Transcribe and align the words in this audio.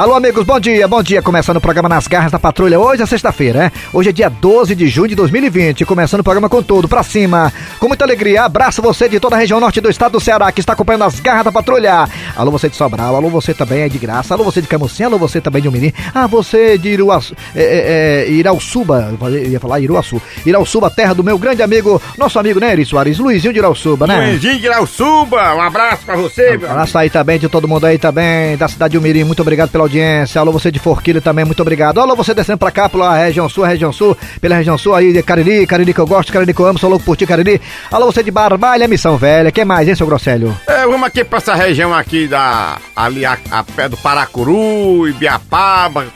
Alô, 0.00 0.14
amigos, 0.14 0.46
bom 0.46 0.58
dia, 0.58 0.88
bom 0.88 1.02
dia. 1.02 1.20
Começando 1.20 1.58
o 1.58 1.60
programa 1.60 1.86
Nas 1.86 2.08
Garras 2.08 2.32
da 2.32 2.38
Patrulha. 2.38 2.80
Hoje 2.80 3.02
é 3.02 3.06
sexta-feira, 3.06 3.58
né? 3.58 3.72
Hoje 3.92 4.08
é 4.08 4.12
dia 4.12 4.30
12 4.30 4.74
de 4.74 4.88
junho 4.88 5.08
de 5.08 5.14
2020. 5.14 5.84
Começando 5.84 6.20
o 6.20 6.24
programa 6.24 6.48
com 6.48 6.62
tudo, 6.62 6.88
pra 6.88 7.02
cima. 7.02 7.52
Com 7.78 7.86
muita 7.86 8.02
alegria, 8.02 8.44
abraço 8.44 8.80
você 8.80 9.10
de 9.10 9.20
toda 9.20 9.36
a 9.36 9.38
região 9.38 9.60
norte 9.60 9.78
do 9.78 9.90
estado 9.90 10.12
do 10.12 10.18
Ceará 10.20 10.50
que 10.52 10.60
está 10.60 10.72
acompanhando 10.72 11.04
as 11.04 11.20
Garras 11.20 11.44
da 11.44 11.52
Patrulha. 11.52 12.08
Alô, 12.34 12.50
você 12.50 12.70
de 12.70 12.76
Sobral, 12.76 13.14
alô, 13.14 13.28
você 13.28 13.52
também 13.52 13.82
é 13.82 13.90
de 13.90 13.98
graça. 13.98 14.32
Alô, 14.32 14.42
você 14.42 14.62
de 14.62 14.68
Camusim, 14.68 15.02
alô, 15.02 15.18
você 15.18 15.38
também 15.38 15.60
de 15.60 15.68
Umirim. 15.68 15.92
Ah, 16.14 16.26
você 16.26 16.78
de 16.78 16.88
Iruaçu, 16.88 17.34
é, 17.54 17.62
é, 17.62 18.24
é, 18.26 18.30
Irauçuba, 18.30 19.14
eu 19.20 19.50
ia 19.50 19.60
falar 19.60 19.80
Iruaçu. 19.80 20.18
Irauçuba, 20.46 20.88
terra 20.88 21.12
do 21.12 21.22
meu 21.22 21.36
grande 21.36 21.62
amigo, 21.62 22.00
nosso 22.16 22.38
amigo, 22.38 22.58
né, 22.58 22.72
Eri 22.72 22.86
Soares? 22.86 23.18
Luizinho 23.18 23.52
de 23.52 23.58
Irauçuba, 23.58 24.06
né? 24.06 24.28
Luizinho 24.30 24.58
de 24.60 24.64
Irauçuba, 24.64 25.54
um 25.56 25.60
abraço 25.60 26.06
pra 26.06 26.16
você, 26.16 26.56
meu 26.56 26.70
Um 26.70 26.72
abraço 26.72 26.96
aí 26.96 27.10
também 27.10 27.38
de 27.38 27.50
todo 27.50 27.68
mundo 27.68 27.84
aí 27.84 27.98
também, 27.98 28.56
da 28.56 28.66
cidade 28.66 28.92
de 28.92 28.98
Umirim, 28.98 29.24
muito 29.24 29.42
obrigado 29.42 29.68
pela 29.68 29.89
audiência. 29.90 30.40
Alô, 30.40 30.52
você 30.52 30.70
de 30.70 30.78
Forquilha 30.78 31.20
também, 31.20 31.44
muito 31.44 31.60
obrigado. 31.60 32.00
Alô, 32.00 32.14
você 32.14 32.32
descendo 32.32 32.58
pra 32.58 32.70
cá, 32.70 32.88
pela 32.88 33.16
região 33.16 33.48
sul, 33.48 33.64
região 33.64 33.92
sul, 33.92 34.16
pela 34.40 34.54
região 34.54 34.78
sul 34.78 34.94
aí 34.94 35.12
de 35.12 35.22
Cariri, 35.22 35.66
Cariri 35.66 35.92
que 35.92 35.98
eu 35.98 36.06
gosto, 36.06 36.32
Cariri 36.32 36.54
que 36.54 36.60
eu 36.60 36.66
amo, 36.66 36.78
sou 36.78 36.88
louco 36.88 37.04
por 37.04 37.16
ti, 37.16 37.26
Cariri. 37.26 37.60
Alô, 37.90 38.06
você 38.06 38.22
de 38.22 38.30
Barbalha, 38.30 38.86
Missão 38.86 39.16
Velha, 39.16 39.50
que 39.50 39.64
mais, 39.64 39.88
hein, 39.88 39.96
seu 39.96 40.06
Grosselho? 40.06 40.56
É, 40.66 40.86
vamos 40.86 41.02
aqui 41.02 41.24
pra 41.24 41.38
essa 41.38 41.54
região 41.54 41.92
aqui 41.92 42.28
da. 42.28 42.78
ali 42.94 43.26
a, 43.26 43.36
a 43.50 43.64
pé 43.64 43.88
do 43.88 43.96
Paracuru, 43.96 45.08
Ibiapaba, 45.08 46.06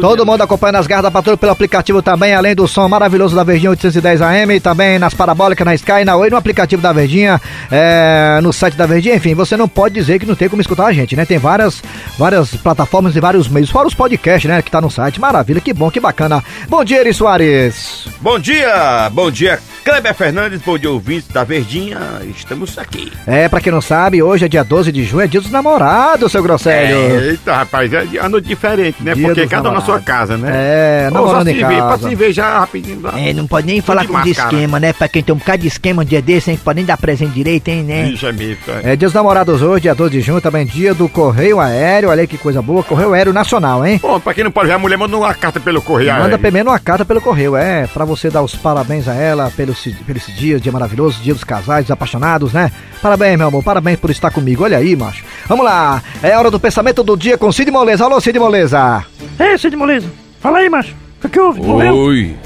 Todo 0.00 0.24
mundo 0.24 0.42
acompanhando 0.42 0.76
as 0.76 0.86
garras 0.86 1.04
da 1.04 1.10
patrulha 1.10 1.36
pelo 1.36 1.52
aplicativo 1.52 2.00
também, 2.00 2.34
além 2.34 2.54
do 2.54 2.66
som 2.66 2.88
maravilhoso 2.88 3.36
da 3.36 3.44
Verdinha 3.44 3.70
810 3.70 4.22
AM, 4.22 4.60
também 4.60 4.98
nas 4.98 5.12
parabólicas, 5.12 5.66
na 5.66 5.74
Sky, 5.74 6.04
na 6.04 6.16
Oi, 6.16 6.30
no 6.30 6.36
aplicativo 6.36 6.80
da 6.80 6.92
Verdinha, 6.92 7.40
é, 7.70 8.40
no 8.42 8.52
site 8.52 8.76
da 8.76 8.86
Verdinha, 8.86 9.16
enfim, 9.16 9.34
você 9.34 9.56
não 9.56 9.68
pode 9.68 9.94
dizer 9.94 10.18
que 10.18 10.26
não 10.26 10.34
tem 10.34 10.48
como 10.48 10.62
escutar 10.62 10.86
a 10.86 10.92
gente, 10.92 11.14
né? 11.14 11.26
Tem 11.26 11.38
várias, 11.38 11.82
várias 12.16 12.56
plataformas 12.56 13.14
e 13.18 13.20
vários 13.20 13.48
meios, 13.48 13.70
fora 13.70 13.86
os 13.88 13.94
podcasts, 13.94 14.48
né, 14.48 14.62
que 14.62 14.70
tá 14.70 14.80
no 14.80 14.90
site. 14.90 15.20
Maravilha, 15.20 15.60
que 15.60 15.72
bom, 15.72 15.90
que 15.90 16.00
bacana. 16.00 16.42
Bom 16.68 16.84
dia, 16.84 17.00
Eri 17.00 17.12
Soares. 17.12 18.06
Bom 18.20 18.38
dia, 18.38 19.10
bom 19.12 19.30
dia, 19.30 19.58
Kleber 19.84 20.14
Fernandes, 20.14 20.60
bom 20.62 20.78
dia, 20.78 20.90
ouvintes 20.90 21.28
da 21.28 21.44
Verdinha, 21.44 21.98
estamos 22.36 22.78
aqui. 22.78 23.12
É, 23.26 23.48
pra 23.48 23.60
quem 23.60 23.72
não 23.72 23.80
sabe, 23.80 24.22
hoje 24.22 24.44
é 24.44 24.48
dia 24.48 24.62
12 24.64 24.90
de 24.92 25.04
junho, 25.04 25.22
é 25.22 25.26
dia 25.26 25.40
dos 25.40 25.50
namorados, 25.50 26.30
seu 26.32 26.42
Grosselho. 26.42 26.96
É, 26.96 27.28
eita, 27.30 27.54
rapaz, 27.54 27.92
é 27.92 28.06
ano 28.20 28.40
diferente, 28.40 29.02
né? 29.02 29.14
Dia 29.14 29.26
Porque 29.26 29.46
cada 29.46 29.70
um 29.70 29.74
na 29.74 29.80
sua 29.80 29.98
namorados. 29.98 30.06
casa, 30.06 30.36
né? 30.36 30.50
É, 30.52 31.08
Ou 31.10 31.12
só 31.12 31.22
namorando 31.22 31.46
se 31.48 31.54
vê, 31.54 31.76
pra 31.76 31.98
se 31.98 32.14
ver 32.14 32.32
já 32.32 32.58
rapidinho 32.60 33.00
lá. 33.00 33.18
É, 33.18 33.32
não 33.32 33.46
pode 33.46 33.66
nem 33.66 33.80
falar 33.80 34.02
de 34.02 34.08
com 34.08 34.20
de 34.20 34.30
esquema, 34.30 34.80
né? 34.80 34.92
Pra 34.92 35.08
quem 35.08 35.22
tem 35.22 35.34
um 35.34 35.38
bocado 35.38 35.62
de 35.62 35.68
esquema 35.68 36.02
um 36.02 36.04
dia 36.04 36.20
desse, 36.20 36.50
hein? 36.50 36.60
Pode 36.62 36.76
nem 36.76 36.84
dar 36.84 36.96
presente 36.96 37.32
direito, 37.32 37.68
hein, 37.68 37.82
né? 37.82 38.04
Bicho, 38.04 38.26
é 38.26 38.32
mesmo, 38.32 38.58
é. 38.82 38.92
É 38.92 38.96
dia 38.96 39.08
dos 39.08 39.14
namorados 39.14 39.62
hoje, 39.62 39.82
dia 39.82 39.94
12 39.94 40.10
de 40.10 40.20
junho, 40.20 40.40
também 40.40 40.66
dia 40.66 40.92
do 40.92 41.08
Correio 41.08 41.60
Aéreo, 41.60 42.10
olha 42.10 42.22
aí 42.22 42.26
que 42.26 42.36
coisa 42.36 42.60
boa, 42.60 42.82
Correio 42.82 42.97
Aéreo 42.98 43.32
Nacional, 43.32 43.84
hein? 43.86 43.98
Bom, 44.02 44.18
pra 44.20 44.34
quem 44.34 44.44
não 44.44 44.50
pode 44.50 44.68
ver, 44.68 44.74
a 44.74 44.78
mulher 44.78 44.96
manda 44.96 45.16
uma 45.16 45.32
carta 45.34 45.58
pelo 45.60 45.80
correio. 45.82 46.12
Manda 46.12 46.24
aéreo. 46.24 46.38
primeiro 46.38 46.68
uma 46.70 46.78
carta 46.78 47.04
pelo 47.04 47.20
correio, 47.20 47.56
é, 47.56 47.86
pra 47.86 48.04
você 48.04 48.30
dar 48.30 48.42
os 48.42 48.54
parabéns 48.54 49.06
a 49.08 49.14
ela 49.14 49.50
pelo, 49.56 49.74
pelo 50.06 50.18
esse 50.18 50.32
dia, 50.32 50.58
dia 50.60 50.72
maravilhoso, 50.72 51.22
dia 51.22 51.34
dos 51.34 51.44
casais, 51.44 51.84
dos 51.84 51.90
apaixonados, 51.90 52.52
né? 52.52 52.70
Parabéns, 53.00 53.38
meu 53.38 53.48
amor, 53.48 53.62
parabéns 53.62 53.98
por 53.98 54.10
estar 54.10 54.30
comigo, 54.30 54.64
olha 54.64 54.78
aí, 54.78 54.96
macho. 54.96 55.24
Vamos 55.46 55.64
lá, 55.64 56.02
é 56.22 56.36
hora 56.36 56.50
do 56.50 56.58
pensamento 56.60 57.02
do 57.02 57.16
dia 57.16 57.38
com 57.38 57.50
Cid 57.52 57.70
Moleza. 57.70 58.04
Alô, 58.04 58.20
Cid 58.20 58.38
Moleza. 58.38 59.04
Ei, 59.38 59.56
Cid 59.58 59.76
Moleza, 59.76 60.08
fala 60.40 60.58
aí, 60.58 60.68
macho. 60.68 60.94
O 61.18 61.20
que, 61.22 61.28
que 61.28 61.40
houve? 61.40 61.60
Morreu? 61.60 61.94
Oi, 61.96 62.36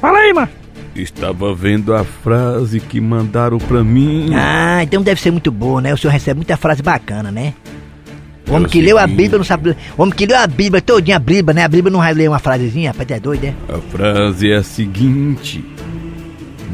Fala 0.00 0.18
aí, 0.18 0.32
macho. 0.32 0.52
estava 0.94 1.54
vendo 1.54 1.94
a 1.94 2.04
frase 2.04 2.78
que 2.80 3.00
mandaram 3.00 3.58
pra 3.58 3.82
mim. 3.82 4.30
Ah, 4.34 4.82
então 4.82 5.02
deve 5.02 5.20
ser 5.20 5.30
muito 5.30 5.50
boa, 5.50 5.80
né? 5.80 5.92
O 5.92 5.96
senhor 5.96 6.12
recebe 6.12 6.38
muita 6.38 6.56
frase 6.56 6.82
bacana, 6.82 7.30
né? 7.32 7.54
O 8.48 8.54
homem 8.54 8.68
que 8.68 8.80
leu 8.80 8.98
a. 8.98 9.06
Bíblia 9.06 9.38
não 9.38 9.44
sabe. 9.44 9.76
O 9.96 10.02
homem 10.02 10.14
que 10.14 10.26
leu 10.26 10.38
a 10.38 10.46
Bíblia 10.46 10.80
todinha, 10.80 11.16
a 11.16 11.20
Bíblia, 11.20 11.54
né? 11.54 11.64
A 11.64 11.68
Bíblia 11.68 11.92
não 11.92 12.00
vai 12.00 12.14
ler 12.14 12.28
uma 12.28 12.38
frasezinha, 12.38 12.90
rapaz, 12.90 13.10
é 13.10 13.20
doido, 13.20 13.44
é? 13.44 13.54
A 13.68 13.78
frase 13.78 14.50
é 14.50 14.56
a 14.56 14.62
seguinte: 14.62 15.64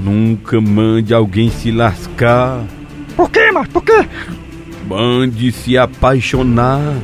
Nunca 0.02 0.60
mande 0.60 1.14
alguém 1.14 1.50
se 1.50 1.70
lascar, 1.70 2.62
Por 3.16 3.30
quê, 3.30 3.50
macho? 3.50 3.70
Por 3.70 3.82
quê? 3.82 4.06
mande 4.86 5.50
se 5.52 5.76
apaixonar. 5.78 6.94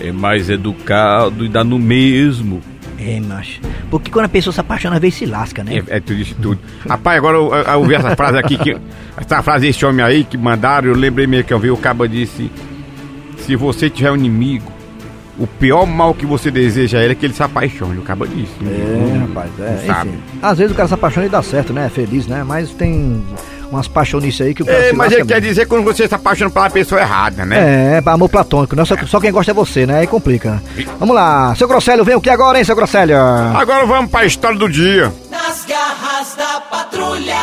É 0.00 0.12
mais 0.12 0.50
educado 0.50 1.44
e 1.44 1.48
dá 1.48 1.64
no 1.64 1.78
mesmo. 1.78 2.60
É, 2.98 3.18
macho. 3.20 3.60
Porque 3.90 4.10
quando 4.10 4.26
a 4.26 4.28
pessoa 4.28 4.52
se 4.52 4.60
apaixona, 4.60 4.96
às 4.96 5.02
vezes 5.02 5.18
se 5.18 5.26
lasca, 5.26 5.64
né? 5.64 5.82
É, 5.88 5.96
é 5.96 6.00
tudo 6.00 6.20
isso 6.20 6.34
tudo. 6.40 6.60
Rapaz, 6.88 7.16
agora 7.18 7.36
eu, 7.36 7.52
eu 7.52 7.78
ouvi 7.80 7.94
essa 7.94 8.14
frase 8.14 8.38
aqui, 8.38 8.56
que, 8.56 8.76
essa 9.16 9.42
frase 9.42 9.66
desse 9.66 9.84
homem 9.84 10.04
aí 10.04 10.24
que 10.24 10.36
mandaram, 10.36 10.88
eu 10.88 10.94
lembrei 10.94 11.26
meio 11.26 11.44
que 11.44 11.52
eu 11.52 11.58
vi, 11.58 11.70
o 11.70 11.76
cabo 11.76 12.06
disse: 12.06 12.50
Se 13.46 13.54
você 13.56 13.88
tiver 13.88 14.10
um 14.10 14.16
inimigo, 14.16 14.70
o 15.38 15.46
pior 15.46 15.86
mal 15.86 16.12
que 16.14 16.26
você 16.26 16.50
deseja 16.50 16.98
a 16.98 17.02
ele 17.02 17.12
é 17.12 17.14
que 17.14 17.24
ele 17.26 17.32
se 17.34 17.42
apaixone. 17.42 17.98
O 17.98 18.02
cabo 18.02 18.26
disse. 18.26 18.52
É, 18.64 19.18
rapaz, 19.18 19.50
é, 19.60 19.70
Não 19.70 19.86
sabe. 19.94 20.10
enfim. 20.10 20.20
Às 20.42 20.58
vezes 20.58 20.72
o 20.72 20.74
cara 20.74 20.88
se 20.88 20.94
apaixona 20.94 21.26
e 21.26 21.28
dá 21.28 21.42
certo, 21.42 21.72
né? 21.72 21.86
É 21.86 21.88
feliz, 21.88 22.26
né? 22.26 22.42
Mas 22.44 22.70
tem 22.70 23.24
umas 23.70 23.86
paixonices 23.86 24.40
aí 24.46 24.54
que 24.54 24.62
o 24.62 24.66
cara 24.66 24.78
É, 24.78 24.88
se 24.90 24.96
mas 24.96 25.12
ele 25.12 25.24
quer 25.24 25.40
dizer 25.40 25.66
quando 25.66 25.84
você 25.84 26.08
se 26.08 26.14
apaixona 26.14 26.50
pela 26.50 26.70
pessoa 26.70 27.00
errada, 27.00 27.44
né? 27.44 28.00
É, 28.04 28.10
amor 28.10 28.28
platônico, 28.28 28.74
né? 28.74 28.84
Só, 28.84 28.96
só 29.06 29.20
quem 29.20 29.30
gosta 29.30 29.52
é 29.52 29.54
você, 29.54 29.86
né? 29.86 29.98
Aí 30.00 30.06
complica. 30.06 30.60
Vamos 30.98 31.14
lá, 31.14 31.54
seu 31.54 31.68
Grosselho, 31.68 32.04
vem 32.04 32.16
o 32.16 32.20
que 32.20 32.30
agora, 32.30 32.58
hein, 32.58 32.64
seu 32.64 32.74
Grosselho? 32.74 33.16
Agora 33.16 33.84
vamos 33.86 34.10
pra 34.10 34.24
história 34.24 34.58
do 34.58 34.68
dia. 34.68 35.12
Nas 35.30 35.64
garras 35.66 36.34
da 36.36 36.60
patrulha. 36.62 37.36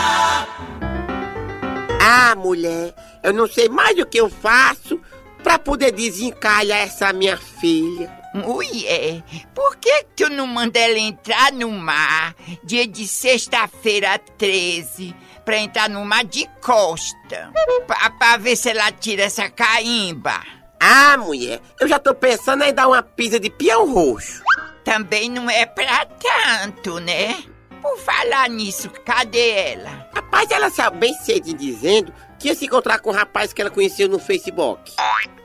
Ah, 2.01 2.35
mulher, 2.35 2.93
eu 3.23 3.33
não 3.33 3.47
sei 3.47 3.69
mais 3.69 3.97
o 3.99 4.05
que 4.05 4.17
eu 4.19 4.29
faço 4.29 4.99
pra 5.43 5.59
poder 5.59 5.91
desencalhar 5.91 6.79
essa 6.79 7.11
minha 7.11 7.37
filha. 7.37 8.09
Mulher, 8.33 9.21
por 9.53 9.75
que 9.75 10.05
tu 10.15 10.29
não 10.29 10.47
manda 10.47 10.79
ela 10.79 10.97
entrar 10.97 11.51
no 11.51 11.69
mar 11.69 12.33
dia 12.63 12.87
de 12.87 13.07
sexta-feira 13.07 14.17
13 14.37 15.15
pra 15.45 15.57
entrar 15.57 15.89
no 15.89 16.03
mar 16.03 16.23
de 16.23 16.49
costa? 16.61 17.51
Pra, 17.85 18.09
pra 18.09 18.37
ver 18.37 18.55
se 18.55 18.69
ela 18.69 18.91
tira 18.91 19.23
essa 19.23 19.49
caimba. 19.49 20.41
Ah, 20.79 21.15
mulher, 21.17 21.61
eu 21.79 21.87
já 21.87 21.99
tô 21.99 22.15
pensando 22.15 22.63
em 22.63 22.73
dar 22.73 22.87
uma 22.87 23.03
pizza 23.03 23.39
de 23.39 23.49
peão 23.49 23.93
roxo. 23.93 24.41
Também 24.83 25.29
não 25.29 25.49
é 25.49 25.65
pra 25.65 26.05
tanto, 26.05 26.99
né? 26.99 27.43
Por 27.81 27.97
falar 27.99 28.49
nisso, 28.49 28.89
cadê 29.05 29.73
ela? 29.73 30.09
Rapaz, 30.13 30.49
ela 30.49 30.69
saiu 30.69 30.91
bem 30.91 31.13
cedinho 31.15 31.57
dizendo 31.57 32.13
que 32.43 32.49
ia 32.49 32.55
se 32.55 32.65
encontrar 32.65 32.99
com 32.99 33.09
um 33.09 33.13
rapaz 33.13 33.53
que 33.53 33.61
ela 33.61 33.71
conheceu 33.71 34.09
no 34.09 34.19
Facebook. 34.19 34.91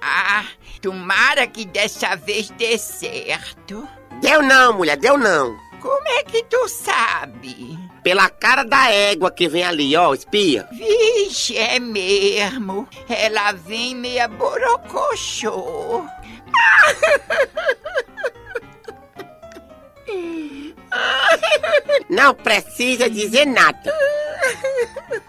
Ah, 0.03 0.45
tomara 0.83 1.47
que 1.47 1.65
dessa 1.65 2.17
vez 2.17 2.51
dê 2.51 2.77
certo. 2.77 3.89
Deu 4.21 4.43
não, 4.43 4.73
mulher, 4.73 4.97
deu 4.97 5.17
não. 5.17 5.57
Como 5.81 6.09
é 6.09 6.25
que 6.25 6.43
tu 6.43 6.69
sabe? 6.69 7.79
Pela 8.03 8.29
cara 8.29 8.65
da 8.65 8.91
égua 8.91 9.31
que 9.31 9.49
vem 9.49 9.63
ali, 9.63 9.95
ó, 9.95 10.13
espia. 10.13 10.69
Vixe, 10.73 11.57
é 11.57 11.79
mesmo. 11.79 12.89
Ela 13.09 13.53
vem 13.53 13.95
meia 13.95 14.27
borocochô. 14.27 16.05
Não 22.11 22.35
precisa 22.35 23.09
dizer 23.09 23.45
nada. 23.45 23.95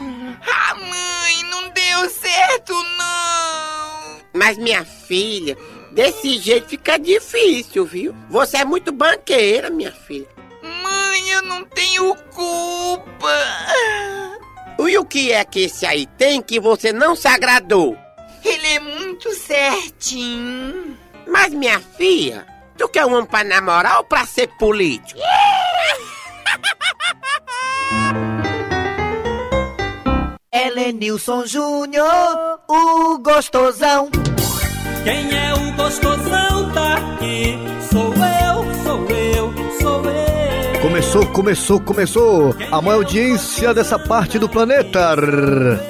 Ah, 0.00 0.74
mãe, 0.74 1.50
não 1.50 1.68
deu 1.70 2.10
certo, 2.10 2.72
não. 2.72 4.20
Mas 4.32 4.56
minha 4.56 4.84
filha, 4.84 5.56
desse 5.92 6.38
jeito 6.38 6.68
fica 6.68 6.98
difícil, 6.98 7.84
viu? 7.84 8.14
Você 8.30 8.58
é 8.58 8.64
muito 8.64 8.92
banqueira, 8.92 9.68
minha 9.68 9.92
filha. 9.92 10.26
Mãe, 10.62 11.30
eu 11.30 11.42
não 11.42 11.64
tenho 11.64 12.14
culpa. 12.34 13.36
E 14.88 14.98
o 14.98 15.04
que 15.04 15.30
é 15.30 15.44
que 15.44 15.64
esse 15.64 15.86
aí 15.86 16.06
tem 16.18 16.42
que 16.42 16.58
você 16.58 16.92
não 16.92 17.14
se 17.14 17.28
agradou? 17.28 17.96
Ele 18.44 18.66
é 18.66 18.80
muito 18.80 19.32
certinho. 19.34 20.98
Mas 21.28 21.52
minha 21.52 21.78
filha, 21.78 22.44
tu 22.76 22.88
quer 22.88 23.06
um 23.06 23.14
homem 23.14 23.26
pra 23.26 23.44
namorar 23.44 23.98
ou 23.98 24.04
pra 24.04 24.26
ser 24.26 24.48
político? 24.58 25.20
Helenilson 30.80 31.44
Júnior, 31.44 32.58
o 32.66 33.18
gostosão. 33.18 34.08
Quem 35.04 35.30
é 35.36 35.52
o 35.52 35.72
gostosão 35.76 36.72
daqui? 36.72 37.58
Sou 37.92 38.14
eu, 38.14 38.64
sou 38.82 39.06
eu, 39.10 39.52
sou 39.78 40.02
eu. 40.10 40.80
Começou, 40.80 41.26
começou, 41.26 41.80
começou 41.80 42.56
a 42.72 42.80
maior 42.80 42.96
audiência 42.96 43.74
dessa 43.74 43.98
parte 43.98 44.38
do 44.38 44.48
planeta. 44.48 45.14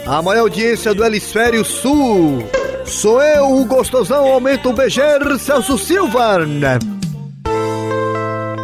A 0.07 0.21
maior 0.23 0.41
audiência 0.41 0.93
do 0.93 1.05
Hemisfério 1.05 1.65
Sul. 1.65 2.45
Sou 2.85 3.23
eu, 3.23 3.59
o 3.59 3.65
gostosão, 3.67 4.27
aumenta 4.27 4.69
o 4.69 4.73
BG 4.73 5.39
Celso 5.39 5.79
Silva. 5.79 6.39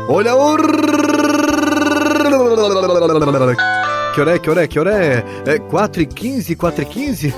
Olha 0.08 0.34
o... 0.34 0.56
que 4.16 4.20
hora 4.22 4.34
é, 4.34 4.38
que 4.38 4.48
hora 4.48 4.64
é, 4.64 4.66
que 4.66 4.78
hora 4.78 5.04
é? 5.04 5.24
É 5.44 5.58
4 5.58 6.00
e 6.00 6.06
15, 6.06 6.56
4 6.56 6.82
e 6.82 6.86
15? 6.86 7.34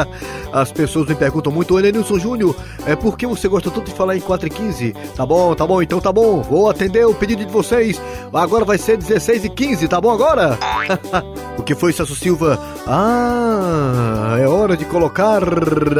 As 0.54 0.72
pessoas 0.72 1.06
me 1.06 1.14
perguntam 1.14 1.52
muito, 1.52 1.74
Oi, 1.74 1.92
Nilson 1.92 2.18
Júnior, 2.18 2.56
é 2.86 2.96
por 2.96 3.18
que 3.18 3.26
você 3.26 3.46
gosta 3.46 3.70
tanto 3.70 3.90
de 3.90 3.94
falar 3.94 4.16
em 4.16 4.20
4 4.20 4.46
e 4.46 4.50
15? 4.50 4.96
Tá 5.14 5.26
bom, 5.26 5.54
tá 5.54 5.66
bom, 5.66 5.82
então 5.82 6.00
tá 6.00 6.10
bom, 6.10 6.40
vou 6.40 6.70
atender 6.70 7.04
o 7.04 7.14
pedido 7.14 7.44
de 7.44 7.52
vocês. 7.52 8.00
Agora 8.32 8.64
vai 8.64 8.78
ser 8.78 8.96
16 8.96 9.44
e 9.44 9.50
15, 9.50 9.86
tá 9.86 10.00
bom 10.00 10.10
agora? 10.10 10.58
o 11.58 11.62
que 11.62 11.74
foi, 11.74 11.92
Celso 11.92 12.14
Silva? 12.14 12.58
Ah, 12.86 14.38
é 14.40 14.48
hora 14.48 14.78
de 14.78 14.86
colocar 14.86 15.42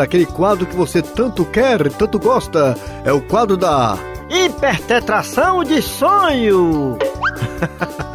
aquele 0.00 0.24
quadro 0.24 0.64
que 0.64 0.74
você 0.74 1.02
tanto 1.02 1.44
quer, 1.44 1.92
tanto 1.92 2.18
gosta. 2.18 2.74
É 3.04 3.12
o 3.12 3.20
quadro 3.20 3.58
da... 3.58 3.98
Hipertetração 4.30 5.62
de 5.62 5.82
sonho. 5.82 6.96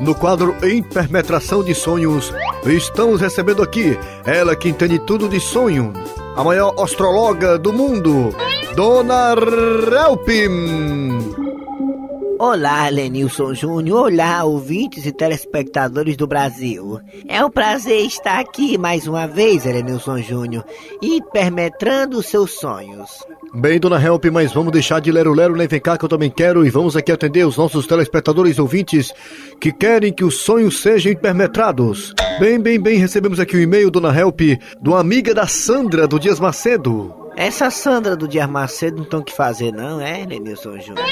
No 0.00 0.14
quadro 0.14 0.56
Impermetração 0.66 1.62
de 1.62 1.74
Sonhos, 1.74 2.32
estamos 2.66 3.20
recebendo 3.20 3.62
aqui 3.62 3.98
ela 4.24 4.56
que 4.56 4.68
entende 4.68 4.98
tudo 4.98 5.28
de 5.28 5.40
sonho, 5.40 5.92
a 6.36 6.42
maior 6.42 6.74
astróloga 6.78 7.58
do 7.58 7.72
mundo, 7.72 8.34
Dona 8.74 9.34
Relpin. 9.34 11.43
Olá, 12.46 12.90
Lenilson 12.90 13.54
Júnior. 13.54 14.12
Olá, 14.12 14.44
ouvintes 14.44 15.06
e 15.06 15.12
telespectadores 15.12 16.14
do 16.14 16.26
Brasil. 16.26 17.00
É 17.26 17.42
um 17.42 17.50
prazer 17.50 18.04
estar 18.04 18.38
aqui 18.38 18.76
mais 18.76 19.06
uma 19.06 19.26
vez, 19.26 19.64
Lenilson 19.64 20.18
Júnior, 20.18 20.62
hipermetrando 21.00 22.22
seus 22.22 22.50
sonhos. 22.50 23.24
Bem, 23.54 23.80
Dona 23.80 23.98
Help, 23.98 24.26
mas 24.26 24.52
vamos 24.52 24.72
deixar 24.74 25.00
de 25.00 25.10
lero-lero, 25.10 25.56
nem 25.56 25.66
vem 25.66 25.80
cá 25.80 25.96
que 25.96 26.04
eu 26.04 26.08
também 26.08 26.30
quero 26.30 26.66
e 26.66 26.68
vamos 26.68 26.98
aqui 26.98 27.10
atender 27.10 27.46
os 27.46 27.56
nossos 27.56 27.86
telespectadores 27.86 28.58
ouvintes 28.58 29.10
que 29.58 29.72
querem 29.72 30.12
que 30.12 30.22
os 30.22 30.40
sonhos 30.40 30.82
sejam 30.82 31.12
hipermetrados. 31.12 32.12
Bem, 32.38 32.60
bem, 32.60 32.78
bem, 32.78 32.98
recebemos 32.98 33.40
aqui 33.40 33.56
o 33.56 33.60
e-mail, 33.60 33.90
Dona 33.90 34.14
Help, 34.14 34.40
uma 34.84 35.00
amiga 35.00 35.32
da 35.32 35.46
Sandra, 35.46 36.06
do 36.06 36.20
Dias 36.20 36.38
Macedo. 36.38 37.23
Essa 37.36 37.68
Sandra 37.70 38.16
do 38.16 38.28
Dias 38.28 38.48
Macedo 38.48 38.98
não 38.98 39.04
tem 39.04 39.18
o 39.20 39.24
que 39.24 39.32
fazer, 39.36 39.72
não, 39.72 40.00
é, 40.00 40.24
Lenilson 40.24 40.78
Júnior? 40.78 41.06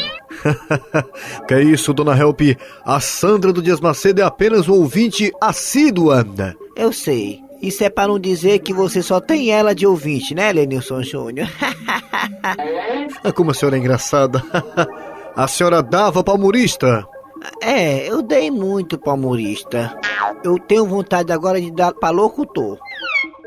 que 1.48 1.54
é 1.54 1.62
isso, 1.62 1.92
Dona 1.92 2.16
Help? 2.16 2.40
A 2.84 3.00
Sandra 3.00 3.52
do 3.52 3.60
Dias 3.60 3.80
Macedo 3.80 4.20
é 4.20 4.24
apenas 4.24 4.68
um 4.68 4.74
ouvinte 4.74 5.32
assídua. 5.40 6.24
Eu 6.76 6.92
sei. 6.92 7.40
Isso 7.60 7.84
é 7.84 7.90
para 7.90 8.08
não 8.08 8.18
dizer 8.18 8.58
que 8.60 8.72
você 8.72 9.02
só 9.02 9.20
tem 9.20 9.50
ela 9.50 9.74
de 9.74 9.86
ouvinte, 9.86 10.34
né, 10.34 10.52
Lenilson 10.52 11.02
Júnior? 11.02 11.48
Ah, 13.24 13.32
Como 13.32 13.50
a 13.50 13.54
senhora 13.54 13.76
é 13.76 13.78
engraçada. 13.78 14.42
A 15.36 15.46
senhora 15.46 15.82
dava 15.82 16.22
palmurista. 16.24 17.06
é, 17.60 18.08
eu 18.08 18.20
dei 18.22 18.50
muito 18.50 18.98
pra 18.98 19.12
humorista. 19.14 19.96
Eu 20.44 20.58
tenho 20.58 20.86
vontade 20.86 21.32
agora 21.32 21.60
de 21.60 21.70
dar 21.70 21.92
pra 21.92 22.10
locutor. 22.10 22.78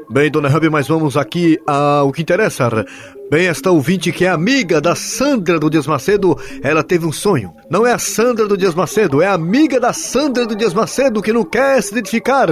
Bem, 0.10 0.30
Dona 0.30 0.50
Help, 0.50 0.66
mas 0.72 0.88
vamos 0.88 1.18
aqui 1.18 1.60
ao 1.66 2.12
que 2.12 2.22
interessa. 2.22 2.86
Bem, 3.30 3.48
esta 3.48 3.72
ouvinte 3.72 4.12
que 4.12 4.26
é 4.26 4.30
amiga 4.30 4.80
da 4.80 4.96
Sandra 4.96 5.60
do 5.60 5.70
Dias 5.70 5.88
Macedo, 5.88 6.38
ela 6.62 6.84
teve 6.84 7.06
um 7.06 7.12
sonho. 7.12 7.52
Não 7.70 7.86
é 7.88 7.92
a 7.92 7.98
Sandra 7.98 8.48
do 8.48 8.56
Dias 8.56 8.76
Macedo, 8.76 9.22
é 9.22 9.28
a 9.28 9.34
amiga 9.34 9.80
da 9.80 9.94
Sandra 9.94 10.46
do 10.46 10.56
Dias 10.56 10.74
Macedo 10.74 11.22
que 11.22 11.34
não 11.34 11.44
quer 11.44 11.82
se 11.82 11.92
identificar. 11.92 12.50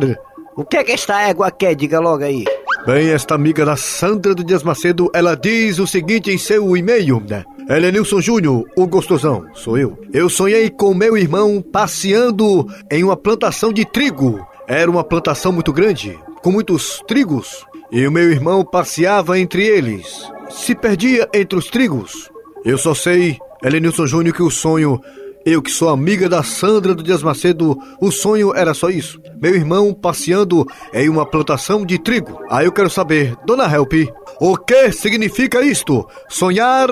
O 0.55 0.65
que 0.65 0.77
é 0.77 0.83
que 0.83 0.91
esta 0.91 1.21
égua 1.21 1.51
quer? 1.51 1.75
Diga 1.75 1.99
logo 1.99 2.23
aí. 2.23 2.43
Bem, 2.85 3.09
esta 3.09 3.35
amiga 3.35 3.63
da 3.63 3.75
Sandra 3.75 4.33
do 4.33 4.43
Dias 4.43 4.63
Macedo, 4.63 5.09
ela 5.13 5.35
diz 5.35 5.79
o 5.79 5.87
seguinte 5.87 6.31
em 6.31 6.37
seu 6.37 6.75
e-mail, 6.75 7.21
né? 7.27 7.45
Ela 7.69 7.85
é 7.85 7.91
Nilson 7.91 8.19
Júnior, 8.19 8.65
o 8.75 8.87
gostosão, 8.87 9.45
sou 9.53 9.77
eu. 9.77 9.97
Eu 10.11 10.27
sonhei 10.27 10.69
com 10.69 10.93
meu 10.93 11.15
irmão 11.15 11.61
passeando 11.61 12.67
em 12.91 13.03
uma 13.03 13.15
plantação 13.15 13.71
de 13.71 13.85
trigo. 13.85 14.45
Era 14.67 14.91
uma 14.91 15.03
plantação 15.03 15.51
muito 15.51 15.71
grande, 15.71 16.17
com 16.43 16.51
muitos 16.51 17.01
trigos, 17.07 17.65
e 17.89 18.05
o 18.05 18.11
meu 18.11 18.29
irmão 18.29 18.63
passeava 18.65 19.39
entre 19.39 19.65
eles. 19.65 20.29
Se 20.49 20.75
perdia 20.75 21.27
entre 21.33 21.57
os 21.57 21.67
trigos. 21.69 22.29
Eu 22.65 22.77
só 22.77 22.93
sei, 22.93 23.39
Elenilson 23.63 24.05
Júnior, 24.05 24.35
que 24.35 24.43
o 24.43 24.51
sonho 24.51 25.01
eu 25.45 25.61
que 25.61 25.69
sou 25.69 25.89
amiga 25.89 26.29
da 26.29 26.41
Sandra 26.41 26.95
do 26.95 27.03
Dias 27.03 27.21
Macedo, 27.21 27.77
o 27.99 28.11
sonho 28.11 28.55
era 28.55 28.73
só 28.73 28.89
isso. 28.89 29.19
Meu 29.41 29.53
irmão 29.53 29.93
passeando 29.93 30.65
em 30.93 31.09
uma 31.09 31.25
plantação 31.25 31.85
de 31.85 31.99
trigo. 31.99 32.39
Aí 32.49 32.65
eu 32.65 32.71
quero 32.71 32.89
saber, 32.89 33.35
Dona 33.45 33.69
Help, 33.69 33.91
o 34.39 34.55
que 34.55 34.89
significa 34.93 35.61
isto? 35.61 36.07
Sonhar 36.29 36.87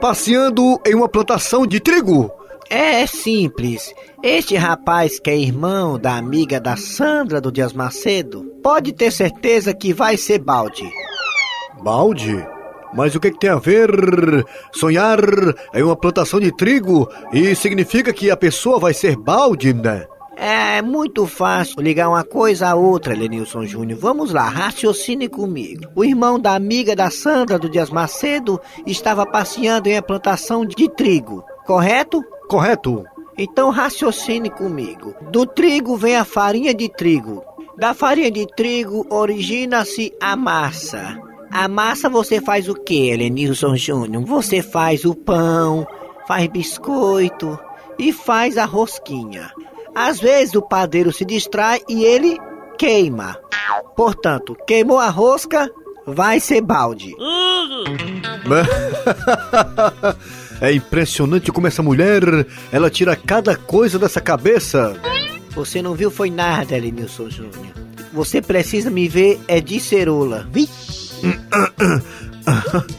passeando 0.00 0.80
em 0.84 0.96
uma 0.96 1.08
plantação 1.08 1.64
de 1.64 1.78
trigo? 1.78 2.28
É 2.70 3.06
simples. 3.06 3.94
Este 4.22 4.54
rapaz 4.56 5.18
que 5.18 5.30
é 5.30 5.36
irmão 5.36 5.98
da 5.98 6.16
amiga 6.16 6.60
da 6.60 6.76
Sandra 6.76 7.40
do 7.40 7.50
Dias 7.50 7.72
Macedo, 7.72 8.44
pode 8.62 8.92
ter 8.92 9.10
certeza 9.10 9.72
que 9.72 9.94
vai 9.94 10.18
ser 10.18 10.38
balde. 10.38 10.88
Balde? 11.82 12.46
Mas 12.92 13.14
o 13.14 13.20
que, 13.20 13.30
que 13.30 13.38
tem 13.38 13.50
a 13.50 13.56
ver 13.56 13.90
sonhar 14.72 15.18
em 15.74 15.82
uma 15.82 15.96
plantação 15.96 16.38
de 16.40 16.54
trigo 16.54 17.08
e 17.32 17.54
significa 17.54 18.12
que 18.12 18.30
a 18.30 18.36
pessoa 18.36 18.78
vai 18.78 18.92
ser 18.92 19.16
balde, 19.16 19.72
né? 19.72 20.06
É 20.36 20.80
muito 20.80 21.26
fácil 21.26 21.80
ligar 21.80 22.08
uma 22.08 22.22
coisa 22.22 22.68
a 22.68 22.74
outra, 22.74 23.14
Lenilson 23.14 23.64
Júnior. 23.64 23.98
Vamos 23.98 24.32
lá, 24.32 24.48
raciocine 24.48 25.26
comigo. 25.26 25.84
O 25.96 26.04
irmão 26.04 26.38
da 26.38 26.54
amiga 26.54 26.94
da 26.94 27.10
Sandra 27.10 27.58
do 27.58 27.68
Dias 27.68 27.90
Macedo 27.90 28.60
estava 28.86 29.26
passeando 29.26 29.88
em 29.88 29.94
uma 29.94 30.02
plantação 30.02 30.64
de 30.64 30.88
trigo, 30.90 31.42
correto? 31.66 32.22
Correto? 32.48 33.04
Então 33.36 33.70
raciocine 33.70 34.50
comigo. 34.50 35.14
Do 35.30 35.46
trigo 35.46 35.96
vem 35.96 36.16
a 36.16 36.24
farinha 36.24 36.74
de 36.74 36.88
trigo. 36.88 37.44
Da 37.76 37.94
farinha 37.94 38.30
de 38.30 38.46
trigo 38.46 39.06
origina-se 39.10 40.12
a 40.20 40.34
massa. 40.34 41.16
A 41.50 41.68
massa 41.68 42.08
você 42.08 42.40
faz 42.40 42.68
o 42.68 42.74
que, 42.74 43.16
Lenilson 43.16 43.76
Júnior? 43.76 44.24
Você 44.24 44.60
faz 44.60 45.04
o 45.04 45.14
pão, 45.14 45.86
faz 46.26 46.48
biscoito 46.48 47.58
e 47.98 48.12
faz 48.12 48.58
a 48.58 48.64
rosquinha. 48.64 49.52
Às 49.94 50.18
vezes 50.18 50.54
o 50.54 50.62
padeiro 50.62 51.12
se 51.12 51.24
distrai 51.24 51.80
e 51.88 52.04
ele 52.04 52.36
queima. 52.76 53.38
Portanto, 53.96 54.56
queimou 54.66 54.98
a 54.98 55.08
rosca, 55.08 55.70
vai 56.06 56.40
ser 56.40 56.60
balde. 56.60 57.14
É 60.60 60.72
impressionante 60.72 61.52
como 61.52 61.66
essa 61.66 61.82
mulher, 61.82 62.22
ela 62.72 62.90
tira 62.90 63.14
cada 63.14 63.56
coisa 63.56 63.98
dessa 63.98 64.20
cabeça. 64.20 64.96
Você 65.54 65.82
não 65.82 65.94
viu 65.94 66.10
foi 66.10 66.30
nada, 66.30 66.76
Lenilson 66.76 67.30
Júnior. 67.30 67.74
Você 68.12 68.40
precisa 68.40 68.90
me 68.90 69.08
ver 69.08 69.38
é 69.46 69.60
de 69.60 69.78
cerola. 69.78 70.48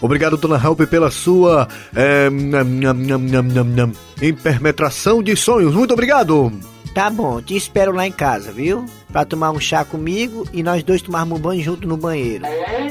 Obrigado, 0.02 0.38
Dona 0.38 0.62
Help, 0.64 0.82
pela 0.82 1.10
sua 1.10 1.68
é, 1.96 2.30
nham, 2.30 2.94
nham, 2.94 3.18
nham, 3.18 3.92
impermetração 4.22 5.24
de 5.24 5.36
sonhos. 5.36 5.74
Muito 5.74 5.94
obrigado. 5.94 6.52
Tá 6.94 7.10
bom, 7.10 7.42
te 7.42 7.56
espero 7.56 7.92
lá 7.92 8.08
em 8.08 8.12
casa, 8.12 8.52
viu? 8.52 8.86
Pra 9.12 9.26
tomar 9.26 9.52
um 9.52 9.60
chá 9.60 9.84
comigo 9.84 10.48
e 10.54 10.64
nós 10.64 10.84
dois 10.84 11.02
tomarmos 11.02 11.40
um 11.40 11.42
banho 11.42 11.64
junto 11.64 11.88
no 11.88 11.98
banheiro. 11.98 12.46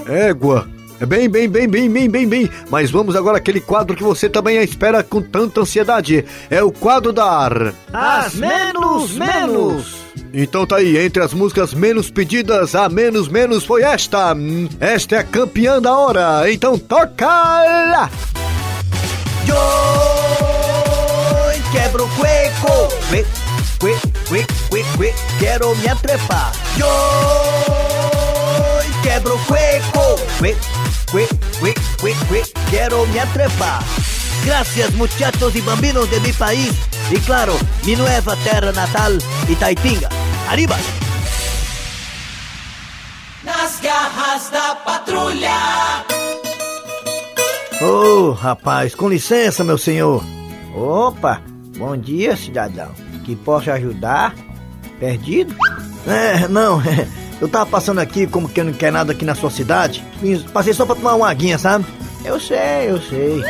Égua. 0.07 0.69
É 1.01 1.07
bem, 1.07 1.29
bem, 1.29 1.49
bem, 1.49 1.69
bem, 1.69 1.91
bem, 1.91 2.11
bem, 2.11 2.29
bem. 2.29 2.51
Mas 2.71 2.91
vamos 2.91 3.15
agora 3.15 3.39
àquele 3.39 3.61
quadro 3.61 3.97
que 3.97 4.03
você 4.03 4.29
também 4.29 4.63
espera 4.63 5.03
com 5.03 5.23
tanta 5.23 5.61
ansiedade. 5.61 6.25
É 6.51 6.63
o 6.63 6.73
quadro 6.73 7.13
dar. 7.13 7.73
As 7.93 8.35
menos 8.35 9.13
menos. 9.13 9.97
Então 10.33 10.67
tá 10.67 10.77
aí, 10.77 10.99
entre 10.99 11.23
as 11.23 11.33
músicas 11.33 11.73
menos 11.73 12.11
pedidas, 12.11 12.75
a 12.75 12.89
menos 12.89 13.29
menos 13.29 13.65
foi 13.65 13.83
esta. 13.83 14.37
Esta 14.81 15.17
é 15.17 15.19
a 15.21 15.25
campeã 15.25 15.81
da 15.81 15.97
hora. 15.97 16.51
Então 16.51 16.79
toca 16.79 17.27
lá. 17.27 18.11
Yo 19.47 19.55
quebro 21.73 22.05
o 22.05 22.09
cueco. 22.17 22.89
Cue, 23.09 23.25
cue, 23.79 23.97
cue, 24.29 24.47
cue, 24.69 24.85
cue, 24.97 25.15
quero 25.39 25.75
me 25.77 25.89
atrepar. 25.89 26.53
Yo 26.77 27.88
quebro 29.03 29.35
o 29.35 29.39
cueco. 29.47 30.17
Cue, 30.39 30.57
cue, 31.11 31.27
cue, 31.61 31.75
cue, 32.01 32.15
cue, 32.29 32.43
quero 32.71 33.07
me 33.07 33.21
atrepar. 33.21 33.83
Gracias 34.45 34.95
muchachos 34.95 35.55
y 35.57 35.61
bambinos 35.61 36.11
de 36.11 36.21
mi 36.21 36.33
país 36.33 36.73
y 37.11 37.17
claro, 37.21 37.55
mi 37.85 37.97
nueva 37.97 38.37
terra 38.37 38.73
natal, 38.73 39.19
Itaitinga. 39.49 40.09
Arriba! 40.49 40.77
Nas 43.43 43.81
garras 43.81 44.51
da 44.51 44.75
patrulha. 44.85 46.05
Ô, 47.81 48.33
rapaz, 48.33 48.95
com 48.95 49.09
licença, 49.09 49.65
meu 49.65 49.79
senhor. 49.79 50.23
Opa, 50.75 51.41
bom 51.79 51.97
dia, 51.97 52.37
cidadão. 52.37 52.91
Que 53.25 53.37
posso 53.37 53.71
ajudar? 53.71 54.35
Perdido? 55.01 55.55
É, 56.07 56.47
não, 56.49 56.83
eu 57.41 57.49
tava 57.49 57.67
passando 57.67 57.99
aqui 57.99 58.27
como 58.27 58.49
que 58.49 58.63
não 58.63 58.73
quer 58.73 58.93
nada 58.93 59.13
aqui 59.13 59.25
na 59.25 59.35
sua 59.35 59.51
cidade. 59.51 60.05
Passei 60.53 60.73
só 60.73 60.85
pra 60.85 60.95
tomar 60.95 61.15
uma 61.15 61.31
aguinha, 61.31 61.59
sabe? 61.59 61.85
Eu 62.25 62.41
sei, 62.41 62.89
eu 62.91 63.01
sei. 63.01 63.43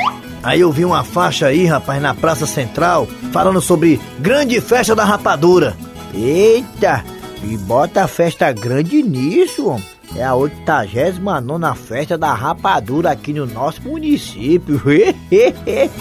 Aí 0.43 0.61
eu 0.61 0.71
vi 0.71 0.85
uma 0.85 1.03
faixa 1.03 1.47
aí, 1.47 1.67
rapaz, 1.67 2.01
na 2.01 2.15
Praça 2.15 2.47
Central, 2.47 3.09
falando 3.33 3.61
sobre 3.61 4.01
grande 4.21 4.61
festa 4.61 4.95
da 4.95 5.05
rapadura. 5.05 5.77
Eita, 6.15 7.05
E 7.43 7.57
bota 7.57 8.05
a 8.05 8.09
festa 8.09 8.53
grande 8.53 9.03
nisso, 9.03 9.69
homem. 9.69 9.85
É 10.17 10.25
a 10.25 10.35
89 10.35 11.79
festa 11.79 12.17
da 12.17 12.33
rapadura 12.33 13.11
aqui 13.11 13.33
no 13.33 13.47
nosso 13.47 13.83
município. 13.83 14.81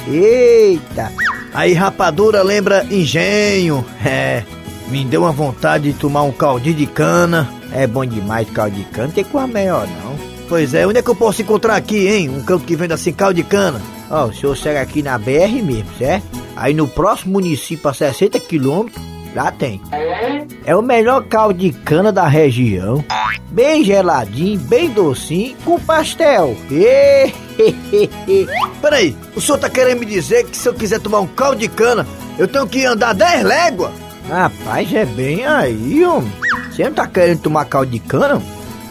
Eita! 0.07 1.11
Aí 1.53 1.73
rapadura 1.73 2.41
lembra 2.41 2.85
engenho. 2.89 3.83
É, 4.05 4.43
me 4.87 5.03
deu 5.03 5.21
uma 5.23 5.31
vontade 5.31 5.91
de 5.91 5.99
tomar 5.99 6.23
um 6.23 6.31
caldinho 6.31 6.75
de 6.75 6.85
cana. 6.85 7.49
É 7.77 7.85
bom 7.85 8.03
demais 8.03 8.49
caldo 8.49 8.75
de 8.75 8.83
cana, 8.85 9.13
tem 9.13 9.23
coisa 9.23 9.45
melhor 9.45 9.87
não. 9.87 10.17
Pois 10.49 10.73
é, 10.73 10.87
onde 10.87 10.97
é 10.97 11.01
que 11.03 11.09
eu 11.11 11.15
posso 11.15 11.43
encontrar 11.43 11.75
aqui, 11.75 12.07
hein? 12.07 12.27
Um 12.27 12.41
canto 12.41 12.65
que 12.65 12.75
venda 12.75 12.95
assim 12.95 13.13
caldo 13.13 13.35
de 13.35 13.43
cana. 13.43 13.79
Ó, 14.09 14.25
o 14.25 14.33
senhor 14.33 14.57
segue 14.57 14.79
aqui 14.79 15.03
na 15.03 15.15
BR 15.19 15.61
mesmo, 15.63 15.85
certo? 15.95 16.25
Aí 16.55 16.73
no 16.73 16.87
próximo 16.87 17.33
município 17.33 17.87
a 17.87 17.93
60 17.93 18.39
quilômetros, 18.39 18.99
lá 19.35 19.51
tem. 19.51 19.79
É 20.65 20.75
o 20.75 20.81
melhor 20.81 21.23
caldo 21.25 21.59
de 21.59 21.71
cana 21.71 22.11
da 22.11 22.25
região. 22.27 23.05
Bem 23.51 23.83
geladinho, 23.83 24.59
bem 24.61 24.89
docinho, 24.89 25.55
com 25.63 25.79
pastel. 25.79 26.57
Peraí, 28.81 29.15
o 29.35 29.41
senhor 29.41 29.59
tá 29.59 29.69
querendo 29.69 29.99
me 29.99 30.05
dizer 30.07 30.45
que 30.45 30.57
se 30.57 30.67
eu 30.67 30.73
quiser 30.73 30.99
tomar 30.99 31.19
um 31.19 31.27
caldo 31.27 31.59
de 31.59 31.67
cana, 31.67 32.07
eu 32.39 32.47
tenho 32.47 32.65
que 32.65 32.83
andar 32.85 33.13
10 33.13 33.43
léguas? 33.43 33.91
Rapaz, 34.27 34.91
é 34.93 35.05
bem 35.05 35.45
aí, 35.45 36.03
homem. 36.03 36.31
Você 36.77 36.83
não 36.83 36.93
tá 36.93 37.07
querendo 37.07 37.39
tomar 37.39 37.65
caldo 37.65 37.89
de 37.89 37.97
cana? 37.97 38.39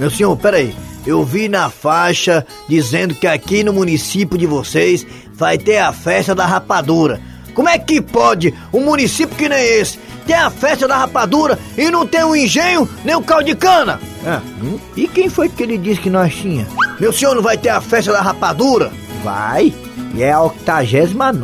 Meu 0.00 0.10
senhor, 0.10 0.36
peraí. 0.36 0.74
Eu 1.06 1.22
vi 1.24 1.48
na 1.48 1.70
faixa 1.70 2.44
dizendo 2.68 3.14
que 3.14 3.28
aqui 3.28 3.62
no 3.62 3.72
município 3.72 4.36
de 4.36 4.44
vocês 4.44 5.06
vai 5.34 5.56
ter 5.56 5.78
a 5.78 5.92
festa 5.92 6.34
da 6.34 6.44
rapadura. 6.44 7.20
Como 7.54 7.68
é 7.68 7.78
que 7.78 8.02
pode 8.02 8.52
um 8.72 8.80
município 8.80 9.36
que 9.36 9.48
nem 9.48 9.64
esse 9.64 10.00
ter 10.26 10.34
a 10.34 10.50
festa 10.50 10.88
da 10.88 10.96
rapadura 10.96 11.56
e 11.78 11.88
não 11.88 12.04
ter 12.04 12.24
um 12.24 12.34
engenho 12.34 12.88
nem 13.04 13.14
um 13.14 13.22
caldo 13.22 13.44
de 13.44 13.54
cana? 13.54 14.00
Ah, 14.26 14.42
hum? 14.60 14.80
E 14.96 15.06
quem 15.06 15.28
foi 15.28 15.48
que 15.48 15.62
ele 15.62 15.78
disse 15.78 16.00
que 16.00 16.10
nós 16.10 16.34
tinha? 16.34 16.66
Meu 16.98 17.12
senhor 17.12 17.36
não 17.36 17.42
vai 17.42 17.56
ter 17.56 17.68
a 17.68 17.80
festa 17.80 18.10
da 18.10 18.20
rapadura? 18.20 18.90
Vai. 19.22 19.72
E 20.12 20.24
é 20.24 20.32
a 20.32 20.42
89 20.42 21.38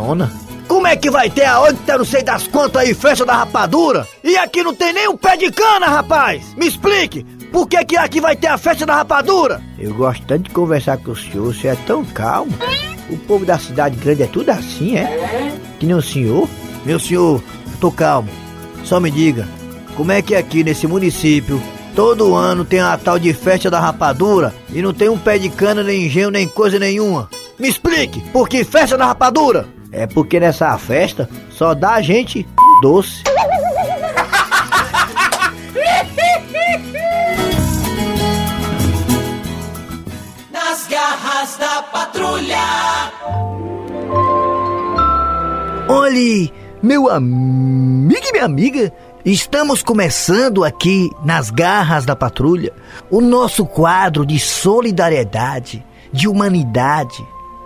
Como 0.72 0.86
é 0.86 0.96
que 0.96 1.10
vai 1.10 1.28
ter 1.28 1.44
a 1.44 1.60
80 1.60 1.98
não 1.98 2.04
sei 2.04 2.22
das 2.22 2.48
contas 2.48 2.80
aí, 2.80 2.94
festa 2.94 3.26
da 3.26 3.36
rapadura? 3.36 4.08
E 4.24 4.38
aqui 4.38 4.62
não 4.62 4.74
tem 4.74 4.90
nem 4.94 5.06
um 5.06 5.18
pé 5.18 5.36
de 5.36 5.50
cana, 5.52 5.86
rapaz! 5.86 6.54
Me 6.56 6.66
explique! 6.66 7.24
Por 7.52 7.68
que, 7.68 7.84
que 7.84 7.94
aqui 7.94 8.22
vai 8.22 8.34
ter 8.34 8.46
a 8.46 8.56
festa 8.56 8.86
da 8.86 8.94
rapadura? 8.94 9.60
Eu 9.78 9.92
gosto 9.92 10.24
tanto 10.24 10.44
de 10.44 10.50
conversar 10.50 10.96
com 10.96 11.10
o 11.10 11.14
senhor, 11.16 11.52
você 11.52 11.68
é 11.68 11.74
tão 11.86 12.02
calmo. 12.06 12.52
O 13.10 13.18
povo 13.18 13.44
da 13.44 13.58
cidade 13.58 13.96
grande 13.96 14.22
é 14.22 14.26
tudo 14.26 14.48
assim, 14.48 14.96
é? 14.96 15.52
Que 15.78 15.84
nem 15.84 15.94
o 15.94 16.00
senhor? 16.00 16.48
Meu 16.86 16.98
senhor, 16.98 17.42
eu 17.66 17.78
tô 17.78 17.92
calmo. 17.92 18.30
Só 18.82 18.98
me 18.98 19.10
diga, 19.10 19.46
como 19.94 20.10
é 20.10 20.22
que 20.22 20.34
aqui 20.34 20.64
nesse 20.64 20.86
município 20.86 21.62
todo 21.94 22.34
ano 22.34 22.64
tem 22.64 22.80
a 22.80 22.96
tal 22.96 23.18
de 23.18 23.34
festa 23.34 23.70
da 23.70 23.78
rapadura 23.78 24.54
e 24.72 24.80
não 24.80 24.94
tem 24.94 25.10
um 25.10 25.18
pé 25.18 25.36
de 25.36 25.50
cana, 25.50 25.82
nem 25.82 26.06
engenho, 26.06 26.30
nem 26.30 26.48
coisa 26.48 26.78
nenhuma? 26.78 27.28
Me 27.58 27.68
explique, 27.68 28.22
por 28.30 28.48
que 28.48 28.64
festa 28.64 28.96
da 28.96 29.04
rapadura? 29.04 29.81
É 29.92 30.06
porque 30.06 30.40
nessa 30.40 30.76
festa 30.78 31.28
só 31.50 31.74
dá 31.74 32.00
gente 32.00 32.48
doce. 32.80 33.22
Nas 40.50 40.88
garras 40.88 41.56
da 41.58 41.82
patrulha. 41.82 42.56
Olhe, 45.88 46.50
meu 46.82 47.10
amigo 47.10 48.22
e 48.24 48.32
minha 48.32 48.46
amiga, 48.46 48.90
estamos 49.26 49.82
começando 49.82 50.64
aqui 50.64 51.10
nas 51.22 51.50
garras 51.50 52.06
da 52.06 52.16
patrulha 52.16 52.72
o 53.10 53.20
nosso 53.20 53.66
quadro 53.66 54.24
de 54.24 54.40
solidariedade, 54.40 55.84
de 56.10 56.26
humanidade, 56.26 57.22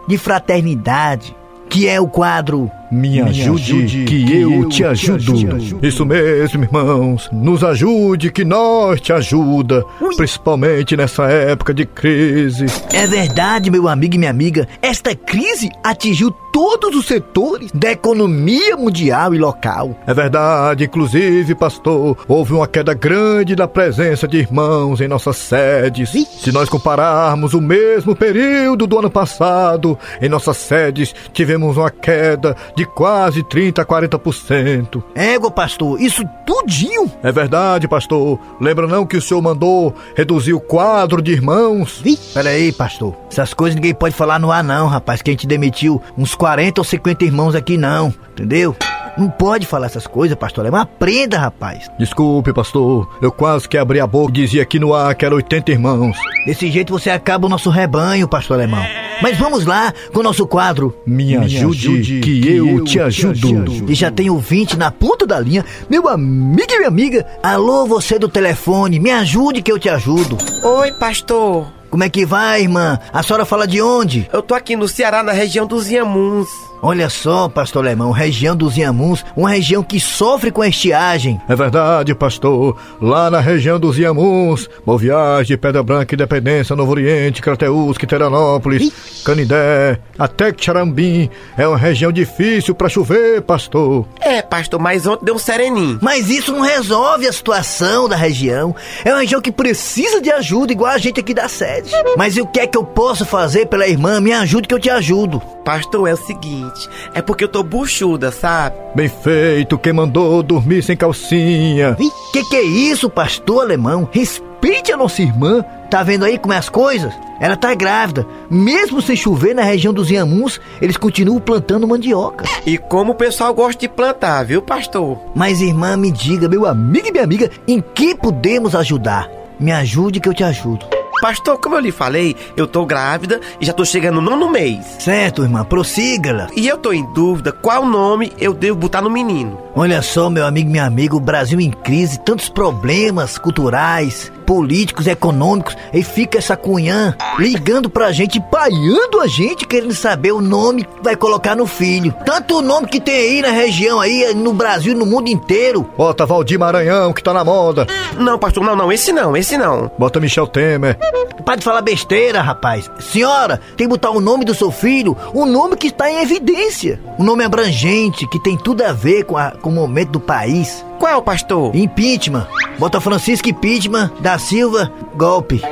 de 0.08 0.18
fraternidade, 0.18 1.36
que 1.76 1.86
é 1.86 2.00
o 2.00 2.08
quadro 2.08 2.72
Me 2.90 3.20
ajude, 3.20 4.04
que, 4.04 4.40
eu, 4.40 4.68
te 4.68 4.84
ajudo. 4.84 5.78
Isso 5.82 6.04
mesmo, 6.06 6.64
irmãos. 6.64 7.28
Nos 7.32 7.64
ajude 7.64 8.30
que 8.30 8.44
nós 8.44 9.00
te 9.00 9.12
ajuda. 9.12 9.84
Principalmente 10.16 10.96
nessa 10.96 11.24
época 11.24 11.74
de 11.74 11.84
crise. 11.84 12.66
É 12.92 13.06
verdade, 13.06 13.70
meu 13.70 13.88
amigo 13.88 14.14
e 14.14 14.18
minha 14.18 14.30
amiga, 14.30 14.68
esta 14.80 15.14
crise 15.14 15.70
atingiu 15.82 16.30
todos 16.52 16.96
os 16.96 17.06
setores 17.06 17.70
da 17.72 17.90
economia 17.90 18.76
mundial 18.76 19.34
e 19.34 19.38
local. 19.38 19.94
É 20.06 20.14
verdade, 20.14 20.84
inclusive, 20.84 21.54
pastor, 21.54 22.16
houve 22.26 22.54
uma 22.54 22.66
queda 22.66 22.94
grande 22.94 23.54
da 23.54 23.68
presença 23.68 24.26
de 24.26 24.38
irmãos 24.38 25.00
em 25.00 25.08
nossas 25.08 25.36
sedes. 25.36 26.10
Se 26.10 26.50
nós 26.52 26.68
compararmos 26.68 27.52
o 27.52 27.60
mesmo 27.60 28.16
período 28.16 28.86
do 28.86 28.98
ano 28.98 29.10
passado, 29.10 29.98
em 30.20 30.28
nossas 30.30 30.56
sedes 30.56 31.14
tivemos 31.32 31.76
uma 31.76 31.90
queda 31.90 32.56
de 32.76 32.84
quase 32.84 33.42
30 33.42 33.80
a 33.82 33.84
40%. 33.84 35.02
Égua, 35.14 35.50
pastor, 35.50 36.00
isso 36.00 36.22
tudinho? 36.46 37.10
É 37.22 37.32
verdade, 37.32 37.88
pastor. 37.88 38.38
Lembra 38.60 38.86
não 38.86 39.06
que 39.06 39.16
o 39.16 39.22
senhor 39.22 39.40
mandou 39.40 39.94
reduzir 40.14 40.52
o 40.52 40.60
quadro 40.60 41.22
de 41.22 41.32
irmãos? 41.32 42.02
Peraí, 42.34 42.70
pastor. 42.72 43.16
Essas 43.30 43.54
coisas 43.54 43.74
ninguém 43.74 43.94
pode 43.94 44.14
falar 44.14 44.38
no 44.38 44.52
ar 44.52 44.62
não, 44.62 44.86
rapaz, 44.86 45.22
que 45.22 45.30
a 45.30 45.32
gente 45.32 45.46
demitiu 45.46 46.00
uns 46.16 46.34
40 46.34 46.80
ou 46.80 46.84
50 46.84 47.24
irmãos 47.24 47.54
aqui 47.54 47.78
não, 47.78 48.12
entendeu? 48.32 48.76
Não 49.16 49.30
pode 49.30 49.66
falar 49.66 49.86
essas 49.86 50.06
coisas, 50.06 50.36
pastor. 50.36 50.66
Uma 50.66 50.82
aprenda, 50.82 51.38
rapaz. 51.38 51.90
Desculpe, 51.98 52.52
pastor. 52.52 53.08
Eu 53.22 53.32
quase 53.32 53.68
que 53.68 53.78
abri 53.78 53.98
a 53.98 54.06
boca 54.06 54.30
e 54.30 54.42
dizia 54.42 54.62
aqui 54.62 54.78
no 54.78 54.94
ar 54.94 55.14
que 55.14 55.24
era 55.24 55.34
80 55.34 55.70
irmãos. 55.70 56.16
Desse 56.44 56.70
jeito 56.70 56.92
você 56.92 57.10
acaba 57.10 57.46
o 57.46 57.48
nosso 57.48 57.70
rebanho, 57.70 58.28
pastor 58.28 58.56
alemão. 58.56 58.84
Mas 59.22 59.38
vamos 59.38 59.64
lá 59.64 59.92
com 60.12 60.20
o 60.20 60.22
nosso 60.22 60.46
quadro. 60.46 60.94
Me 61.06 61.34
ajude, 61.36 62.20
que, 62.20 62.56
eu, 62.56 62.84
te 62.84 63.00
ajudo. 63.00 63.90
E 63.90 63.94
já 63.94 64.10
tem 64.10 64.28
ouvinte 64.28 64.76
na 64.76 64.90
ponta 64.90 65.26
da 65.26 65.40
linha, 65.40 65.64
meu 65.88 66.08
amigo 66.08 66.66
e 66.70 66.76
minha 66.76 66.88
amiga. 66.88 67.26
Alô, 67.42 67.86
você 67.86 68.18
do 68.18 68.28
telefone, 68.28 69.00
me 69.00 69.10
ajude 69.10 69.62
que 69.62 69.72
eu 69.72 69.78
te 69.78 69.88
ajudo. 69.88 70.36
Oi, 70.62 70.92
pastor. 70.92 71.66
Como 71.88 72.04
é 72.04 72.10
que 72.10 72.26
vai, 72.26 72.62
irmã? 72.62 72.98
A 73.12 73.22
senhora 73.22 73.46
fala 73.46 73.66
de 73.66 73.80
onde? 73.80 74.28
Eu 74.30 74.42
tô 74.42 74.54
aqui 74.54 74.76
no 74.76 74.86
Ceará, 74.86 75.22
na 75.22 75.32
região 75.32 75.66
dos 75.66 75.90
Iamuns. 75.90 76.48
Olha 76.88 77.10
só, 77.10 77.48
pastor 77.48 77.84
Alemão, 77.84 78.12
região 78.12 78.54
dos 78.54 78.76
Iamuns, 78.76 79.24
uma 79.36 79.50
região 79.50 79.82
que 79.82 79.98
sofre 79.98 80.52
com 80.52 80.64
estiagem. 80.64 81.40
É 81.48 81.56
verdade, 81.56 82.14
pastor. 82.14 82.76
Lá 83.02 83.28
na 83.28 83.40
região 83.40 83.80
dos 83.80 83.98
Iamuns, 83.98 84.70
Boa 84.86 84.96
Viagem, 84.96 85.58
Pedra 85.58 85.82
Branca, 85.82 86.14
Independência, 86.14 86.76
Novo 86.76 86.92
Oriente, 86.92 87.42
Crateus, 87.42 87.98
Quiteranópolis, 87.98 89.22
Canindé, 89.24 89.98
até 90.16 90.54
Xarambim. 90.56 91.28
É 91.58 91.66
uma 91.66 91.76
região 91.76 92.12
difícil 92.12 92.72
para 92.72 92.88
chover, 92.88 93.42
pastor. 93.42 94.06
É, 94.20 94.40
pastor, 94.40 94.78
mas 94.78 95.08
ontem 95.08 95.24
deu 95.24 95.34
um 95.34 95.40
sereninho. 95.40 95.98
Mas 96.00 96.30
isso 96.30 96.52
não 96.52 96.60
resolve 96.60 97.26
a 97.26 97.32
situação 97.32 98.08
da 98.08 98.14
região. 98.14 98.76
É 99.04 99.10
uma 99.10 99.22
região 99.22 99.40
que 99.40 99.50
precisa 99.50 100.20
de 100.20 100.30
ajuda, 100.30 100.70
igual 100.70 100.92
a 100.92 100.98
gente 100.98 101.18
aqui 101.18 101.34
da 101.34 101.48
sede. 101.48 101.90
Mas 102.16 102.36
e 102.36 102.40
o 102.40 102.46
que 102.46 102.60
é 102.60 102.66
que 102.68 102.78
eu 102.78 102.84
posso 102.84 103.24
fazer 103.24 103.66
pela 103.66 103.88
irmã? 103.88 104.20
Me 104.20 104.32
ajude 104.32 104.68
que 104.68 104.74
eu 104.74 104.78
te 104.78 104.88
ajudo. 104.88 105.42
Pastor, 105.64 106.08
é 106.08 106.12
o 106.12 106.16
seguinte, 106.16 106.75
é 107.14 107.22
porque 107.22 107.44
eu 107.44 107.48
tô 107.48 107.62
buchuda, 107.62 108.30
sabe? 108.30 108.76
Bem 108.94 109.08
feito, 109.08 109.78
quem 109.78 109.92
mandou 109.92 110.42
dormir 110.42 110.82
sem 110.82 110.96
calcinha? 110.96 111.96
Que 112.32 112.44
que 112.44 112.56
é 112.56 112.62
isso, 112.62 113.08
pastor 113.08 113.62
alemão? 113.62 114.08
Respeite 114.12 114.92
a 114.92 114.96
nossa 114.96 115.22
irmã. 115.22 115.64
Tá 115.90 116.02
vendo 116.02 116.24
aí 116.24 116.38
como 116.38 116.52
é 116.52 116.56
as 116.56 116.68
coisas? 116.68 117.12
Ela 117.40 117.56
tá 117.56 117.74
grávida. 117.74 118.26
Mesmo 118.50 119.00
sem 119.00 119.14
chover 119.14 119.54
na 119.54 119.62
região 119.62 119.92
dos 119.92 120.10
Iamuns, 120.10 120.60
eles 120.80 120.96
continuam 120.96 121.38
plantando 121.38 121.86
mandioca. 121.86 122.44
E 122.66 122.76
como 122.76 123.12
o 123.12 123.16
pessoal 123.16 123.54
gosta 123.54 123.80
de 123.80 123.88
plantar, 123.88 124.44
viu, 124.44 124.60
pastor? 124.60 125.18
Mas 125.34 125.60
irmã, 125.60 125.96
me 125.96 126.10
diga, 126.10 126.48
meu 126.48 126.66
amigo 126.66 127.08
e 127.08 127.12
minha 127.12 127.24
amiga, 127.24 127.50
em 127.68 127.80
que 127.80 128.14
podemos 128.14 128.74
ajudar? 128.74 129.30
Me 129.60 129.70
ajude 129.72 130.20
que 130.20 130.28
eu 130.28 130.34
te 130.34 130.42
ajudo. 130.42 130.95
Pastor, 131.20 131.58
como 131.58 131.74
eu 131.74 131.80
lhe 131.80 131.90
falei, 131.90 132.36
eu 132.56 132.66
tô 132.66 132.84
grávida 132.84 133.40
e 133.60 133.66
já 133.66 133.72
tô 133.72 133.84
chegando 133.84 134.20
no 134.20 134.30
nono 134.30 134.50
mês. 134.50 134.84
Certo, 134.98 135.42
irmã, 135.42 135.64
prossiga-la. 135.64 136.48
E 136.54 136.68
eu 136.68 136.76
tô 136.76 136.92
em 136.92 137.04
dúvida 137.12 137.52
qual 137.52 137.86
nome 137.86 138.32
eu 138.38 138.52
devo 138.52 138.76
botar 138.76 139.00
no 139.00 139.10
menino. 139.10 139.58
Olha 139.74 140.00
só, 140.02 140.30
meu 140.30 140.46
amigo 140.46 140.68
e 140.68 140.72
minha 140.72 140.84
amiga, 140.84 141.16
o 141.16 141.20
Brasil 141.20 141.60
em 141.60 141.70
crise, 141.70 142.18
tantos 142.20 142.48
problemas 142.48 143.36
culturais, 143.38 144.32
políticos, 144.46 145.06
econômicos, 145.06 145.76
e 145.92 146.02
fica 146.02 146.38
essa 146.38 146.56
cunhã 146.56 147.14
ligando 147.38 147.90
pra 147.90 148.12
gente, 148.12 148.40
paiando 148.40 149.20
a 149.20 149.26
gente, 149.26 149.66
querendo 149.66 149.94
saber 149.94 150.32
o 150.32 150.40
nome 150.40 150.84
que 150.84 151.02
vai 151.02 151.16
colocar 151.16 151.56
no 151.56 151.66
filho. 151.66 152.14
Tanto 152.24 152.58
o 152.58 152.62
nome 152.62 152.86
que 152.86 153.00
tem 153.00 153.14
aí 153.14 153.42
na 153.42 153.50
região, 153.50 154.00
aí 154.00 154.32
no 154.34 154.54
Brasil, 154.54 154.94
no 154.94 155.04
mundo 155.04 155.28
inteiro. 155.28 155.86
Bota 155.96 156.24
Valdir 156.24 156.58
Maranhão, 156.58 157.12
que 157.12 157.22
tá 157.22 157.34
na 157.34 157.44
moda. 157.44 157.86
Não, 158.16 158.38
pastor, 158.38 158.64
não, 158.64 158.76
não, 158.76 158.92
esse 158.92 159.12
não, 159.12 159.36
esse 159.36 159.58
não. 159.58 159.90
Bota 159.98 160.20
Michel 160.20 160.46
Temer. 160.46 160.96
Para 161.44 161.56
de 161.56 161.64
falar 161.64 161.80
besteira, 161.82 162.40
rapaz. 162.42 162.90
Senhora, 162.98 163.60
tem 163.76 163.86
que 163.86 163.90
botar 163.92 164.10
o 164.10 164.20
nome 164.20 164.44
do 164.44 164.54
seu 164.54 164.70
filho, 164.70 165.16
um 165.34 165.46
nome 165.46 165.76
que 165.76 165.88
está 165.88 166.10
em 166.10 166.20
evidência. 166.22 167.00
Um 167.18 167.24
nome 167.24 167.44
abrangente, 167.44 168.26
que 168.28 168.40
tem 168.42 168.56
tudo 168.56 168.82
a 168.82 168.92
ver 168.92 169.24
com, 169.24 169.36
a- 169.36 169.52
com 169.52 169.70
o 169.70 169.72
momento 169.72 170.10
do 170.12 170.20
país. 170.20 170.84
Qual, 170.98 171.22
pastor? 171.22 171.74
Impeachment. 171.76 172.46
Bota 172.78 173.00
Francisco 173.00 173.48
Impeachment 173.48 174.10
da 174.20 174.38
Silva, 174.38 174.90
golpe. 175.14 175.62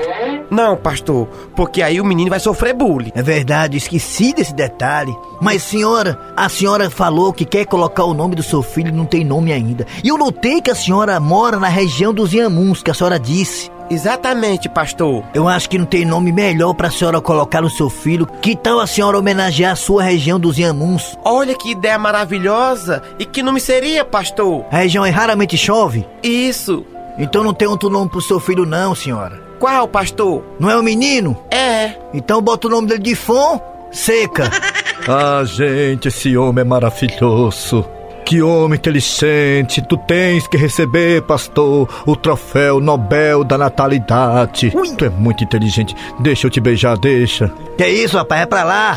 Não, 0.50 0.76
pastor, 0.76 1.26
porque 1.56 1.82
aí 1.82 2.00
o 2.00 2.04
menino 2.04 2.30
vai 2.30 2.38
sofrer 2.38 2.74
bullying. 2.74 3.10
É 3.14 3.22
verdade, 3.22 3.76
esqueci 3.76 4.32
desse 4.32 4.54
detalhe. 4.54 5.14
Mas, 5.40 5.62
senhora, 5.62 6.18
a 6.36 6.48
senhora 6.48 6.88
falou 6.88 7.32
que 7.32 7.44
quer 7.44 7.64
colocar 7.66 8.04
o 8.04 8.14
nome 8.14 8.36
do 8.36 8.42
seu 8.42 8.62
filho 8.62 8.88
e 8.88 8.92
não 8.92 9.06
tem 9.06 9.24
nome 9.24 9.52
ainda. 9.52 9.86
E 10.04 10.08
eu 10.08 10.16
notei 10.18 10.60
que 10.60 10.70
a 10.70 10.74
senhora 10.74 11.18
mora 11.18 11.58
na 11.58 11.68
região 11.68 12.12
dos 12.14 12.32
Inhamuns, 12.32 12.82
que 12.82 12.90
a 12.90 12.94
senhora 12.94 13.18
disse. 13.18 13.70
Exatamente, 13.90 14.68
pastor. 14.68 15.24
Eu 15.34 15.48
acho 15.48 15.68
que 15.68 15.78
não 15.78 15.84
tem 15.84 16.04
nome 16.04 16.32
melhor 16.32 16.74
pra 16.74 16.90
senhora 16.90 17.20
colocar 17.20 17.60
no 17.60 17.70
seu 17.70 17.90
filho. 17.90 18.26
Que 18.26 18.56
tal 18.56 18.80
a 18.80 18.86
senhora 18.86 19.18
homenagear 19.18 19.72
a 19.72 19.76
sua 19.76 20.02
região 20.02 20.38
dos 20.40 20.58
Inhamuns? 20.58 21.18
Olha 21.24 21.54
que 21.54 21.72
ideia 21.72 21.98
maravilhosa. 21.98 23.02
E 23.18 23.24
que 23.24 23.42
nome 23.42 23.60
seria, 23.60 24.04
pastor? 24.04 24.64
A 24.70 24.78
região 24.78 25.04
aí 25.04 25.10
raramente 25.10 25.56
chove? 25.56 26.06
Isso. 26.22 26.84
Então 27.18 27.44
não 27.44 27.54
tem 27.54 27.68
outro 27.68 27.88
nome 27.88 28.10
pro 28.10 28.20
seu 28.20 28.40
filho 28.40 28.66
não, 28.66 28.94
senhora. 28.94 29.40
Qual, 29.58 29.86
pastor? 29.86 30.42
Não 30.58 30.68
é 30.68 30.76
o 30.76 30.82
menino? 30.82 31.36
É. 31.50 31.92
Então 32.12 32.42
bota 32.42 32.66
o 32.66 32.70
nome 32.70 32.88
dele 32.88 33.02
de 33.02 33.14
Fon 33.14 33.60
Seca. 33.92 34.50
Ah, 35.06 35.44
gente, 35.44 36.08
esse 36.08 36.34
homem 36.34 36.62
é 36.62 36.64
maravilhoso. 36.64 37.84
Que 38.24 38.40
homem 38.40 38.78
inteligente. 38.78 39.82
Tu 39.82 39.96
tens 39.98 40.46
que 40.48 40.56
receber, 40.56 41.22
pastor, 41.22 41.88
o 42.06 42.16
troféu 42.16 42.80
Nobel 42.80 43.44
da 43.44 43.58
Natalidade. 43.58 44.72
Tu 44.96 45.04
é 45.04 45.10
muito 45.10 45.44
inteligente. 45.44 45.94
Deixa 46.20 46.46
eu 46.46 46.50
te 46.50 46.60
beijar, 46.60 46.96
deixa. 46.96 47.52
Que 47.76 47.86
isso, 47.86 48.16
rapaz? 48.16 48.42
É 48.42 48.46
pra 48.46 48.64
lá. 48.64 48.96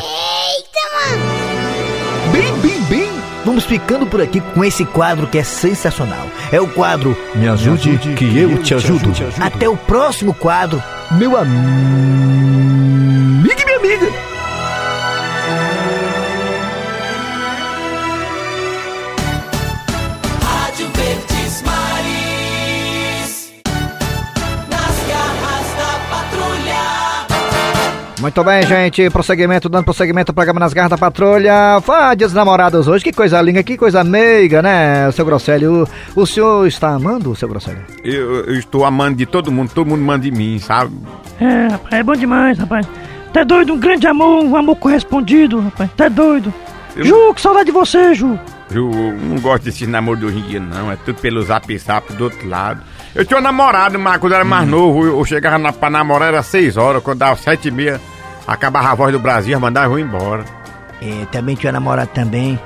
Bem, 2.32 2.52
bem, 2.58 2.80
bem. 2.84 3.10
Vamos 3.44 3.64
ficando 3.64 4.06
por 4.06 4.20
aqui 4.20 4.40
com 4.40 4.64
esse 4.64 4.84
quadro 4.84 5.26
que 5.26 5.38
é 5.38 5.44
sensacional. 5.44 6.26
É 6.50 6.60
o 6.60 6.68
quadro 6.68 7.16
Me 7.34 7.48
ajude, 7.48 7.98
que 8.16 8.38
eu 8.38 8.62
te 8.62 8.74
ajudo. 8.74 9.12
Até 9.40 9.68
o 9.68 9.76
próximo 9.76 10.34
quadro. 10.34 10.82
Meu 11.12 11.36
amigo 11.36 12.57
Muito 28.20 28.42
bem, 28.42 28.62
gente. 28.66 29.08
Prosseguimento, 29.10 29.68
dando 29.68 29.84
prosseguimento 29.84 30.30
ao 30.30 30.34
programa 30.34 30.58
Nas 30.58 30.72
Garras 30.72 30.90
da 30.90 30.98
Patrulha. 30.98 31.80
Fá, 31.82 32.14
dia 32.14 32.26
dos 32.26 32.34
namorados 32.34 32.88
hoje. 32.88 33.04
Que 33.04 33.12
coisa 33.12 33.40
linda, 33.40 33.62
que 33.62 33.76
coisa 33.76 34.02
meiga, 34.02 34.60
né, 34.60 35.10
seu 35.12 35.24
Grosselio? 35.24 35.86
O, 36.16 36.22
o 36.22 36.26
senhor 36.26 36.66
está 36.66 36.88
amando, 36.90 37.34
seu 37.36 37.48
Grosselio? 37.48 37.82
Eu, 38.02 38.44
eu 38.46 38.54
estou 38.58 38.84
amando 38.84 39.16
de 39.16 39.24
todo 39.26 39.52
mundo, 39.52 39.70
todo 39.72 39.86
mundo 39.86 40.02
manda 40.02 40.24
de 40.24 40.32
mim, 40.32 40.58
sabe? 40.58 40.92
É, 41.40 41.68
rapaz, 41.68 41.92
é 41.94 42.02
bom 42.02 42.14
demais, 42.14 42.58
rapaz. 42.58 42.86
Tá 43.32 43.44
doido, 43.44 43.74
um 43.74 43.78
grande 43.78 44.06
amor, 44.08 44.42
um 44.44 44.56
amor 44.56 44.76
correspondido, 44.76 45.60
rapaz. 45.60 45.88
Tá 45.96 46.08
doido. 46.08 46.52
Eu- 46.96 47.04
Ju, 47.04 47.34
que 47.34 47.40
saudade 47.40 47.66
de 47.66 47.72
você, 47.72 48.14
Ju. 48.14 48.36
Eu 48.70 48.90
não 49.22 49.38
gosto 49.40 49.64
desses 49.64 49.86
namoros 49.86 50.20
de 50.20 50.26
hoje 50.26 50.38
em 50.38 50.42
dia, 50.42 50.60
não. 50.60 50.90
É 50.90 50.96
tudo 50.96 51.20
pelo 51.20 51.40
zap 51.42 51.78
zap 51.78 52.12
do 52.14 52.24
outro 52.24 52.48
lado. 52.48 52.80
Eu 53.14 53.24
tinha 53.24 53.38
um 53.38 53.42
namorado, 53.42 53.98
mas 53.98 54.18
quando 54.18 54.32
eu 54.32 54.36
era 54.36 54.44
mais 54.44 54.68
novo, 54.68 55.04
eu 55.04 55.18
eu 55.18 55.24
chegava 55.24 55.58
na, 55.58 55.72
pra 55.72 55.90
namorar 55.90 56.28
era 56.28 56.42
seis 56.42 56.76
horas, 56.76 57.02
quando 57.02 57.18
dava 57.18 57.36
sete 57.36 57.68
e 57.68 57.70
meia, 57.70 58.00
acabava 58.46 58.90
a 58.90 58.94
voz 58.94 59.12
do 59.12 59.18
Brasil, 59.18 59.58
mandava 59.58 59.94
eu 59.94 59.98
embora. 59.98 60.44
É, 61.00 61.24
também 61.32 61.56
tinha 61.56 61.72
namorado 61.72 62.10
também. 62.12 62.58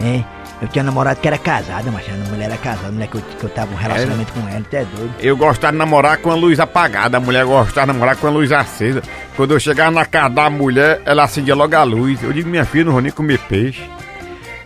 É. 0.00 0.22
Eu 0.60 0.68
tinha 0.68 0.84
namorado 0.84 1.18
que 1.18 1.26
era 1.26 1.38
casada, 1.38 1.90
mas 1.90 2.06
a 2.08 2.30
mulher 2.30 2.44
era 2.44 2.56
casada, 2.56 2.88
a 2.88 2.92
mulher 2.92 3.08
que 3.08 3.16
eu, 3.16 3.20
que 3.20 3.44
eu 3.44 3.50
tava 3.50 3.72
um 3.72 3.76
relacionamento 3.76 4.32
com 4.32 4.48
ela, 4.48 4.58
até 4.58 4.84
doido. 4.84 5.12
Eu 5.18 5.36
gostava 5.36 5.72
de 5.72 5.78
namorar 5.78 6.18
com 6.18 6.30
a 6.30 6.36
luz 6.36 6.60
apagada, 6.60 7.16
a 7.16 7.20
mulher 7.20 7.44
gostava 7.44 7.88
de 7.88 7.92
namorar 7.94 8.16
com 8.16 8.28
a 8.28 8.30
luz 8.30 8.52
acesa. 8.52 9.02
Quando 9.34 9.54
eu 9.54 9.58
chegava 9.58 9.90
na 9.90 10.04
casa 10.04 10.28
da 10.28 10.48
mulher, 10.48 11.02
ela 11.04 11.24
acendia 11.24 11.56
logo 11.56 11.74
a 11.74 11.82
luz. 11.82 12.22
Eu 12.22 12.32
digo, 12.32 12.48
minha 12.48 12.64
filha, 12.64 12.84
não 12.84 12.92
vou 12.92 13.00
nem 13.00 13.10
comer 13.10 13.38
peixe. 13.40 13.82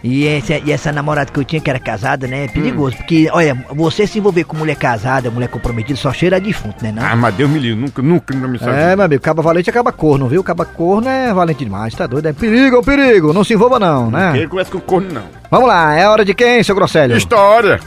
E 0.09 0.25
essa, 0.29 0.59
e 0.59 0.71
essa 0.71 0.93
namorada 0.93 1.33
que 1.33 1.41
eu 1.41 1.45
tinha, 1.45 1.61
que 1.61 1.69
era 1.69 1.81
casada, 1.81 2.29
né? 2.29 2.45
É 2.45 2.49
perigoso. 2.49 2.97
Porque, 2.97 3.29
olha, 3.33 3.57
você 3.71 4.07
se 4.07 4.21
envolver 4.21 4.45
com 4.45 4.57
mulher 4.57 4.77
casada, 4.77 5.33
mulher 5.33 5.49
comprometida, 5.49 5.99
só 5.99 6.13
cheira 6.13 6.41
de 6.41 6.47
defunto, 6.47 6.85
né? 6.85 6.93
Não? 6.93 7.05
Ah, 7.05 7.17
mas 7.17 7.35
Deus 7.35 7.51
me 7.51 7.59
livre, 7.59 7.81
nunca, 7.81 8.01
nunca, 8.01 8.33
nunca 8.33 8.47
me 8.47 8.73
É, 8.73 8.95
meu 8.95 9.05
amigo, 9.05 9.21
caba 9.21 9.43
valente 9.43 9.69
acaba 9.69 9.91
corno, 9.91 10.29
viu? 10.29 10.45
Caba 10.45 10.65
corno 10.65 11.09
é 11.09 11.35
valente 11.35 11.65
demais, 11.65 11.93
tá 11.93 12.07
doido? 12.07 12.27
É 12.27 12.33
perigo, 12.33 12.79
é 12.79 12.83
perigo. 12.83 13.33
Não 13.33 13.43
se 13.43 13.55
envolva, 13.55 13.81
não, 13.81 14.09
né? 14.09 14.37
Ele 14.37 14.47
conversa 14.47 14.71
com 14.71 14.79
corno, 14.79 15.13
não. 15.13 15.25
Vamos 15.51 15.67
lá, 15.67 15.97
é 15.97 16.09
hora 16.09 16.25
de 16.25 16.35
quem, 16.35 16.63
seu 16.63 16.77
Grosselio? 16.77 17.17
História! 17.17 17.81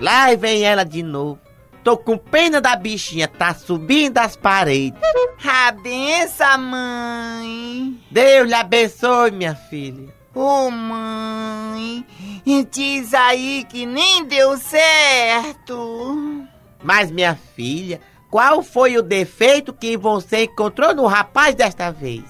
Lá 0.00 0.32
vem 0.36 0.62
ela 0.62 0.84
de 0.84 1.02
novo. 1.02 1.40
Tô 1.82 1.96
com 1.96 2.16
pena 2.16 2.60
da 2.60 2.76
bichinha, 2.76 3.26
tá 3.26 3.52
subindo 3.54 4.18
as 4.18 4.36
paredes. 4.36 5.00
A 5.44 5.72
benção, 5.72 6.58
mãe. 6.58 7.98
Deus 8.08 8.46
lhe 8.46 8.54
abençoe, 8.54 9.32
minha 9.32 9.56
filha. 9.56 10.19
Ô, 10.34 10.70
mãe. 10.70 12.06
Diz 12.70 13.14
aí 13.14 13.64
que 13.68 13.84
nem 13.84 14.24
deu 14.24 14.56
certo. 14.56 16.46
Mas, 16.82 17.10
minha 17.10 17.38
filha, 17.54 18.00
qual 18.30 18.62
foi 18.62 18.96
o 18.96 19.02
defeito 19.02 19.72
que 19.72 19.96
você 19.96 20.44
encontrou 20.44 20.94
no 20.94 21.06
rapaz 21.06 21.54
desta 21.54 21.90
vez? 21.90 22.24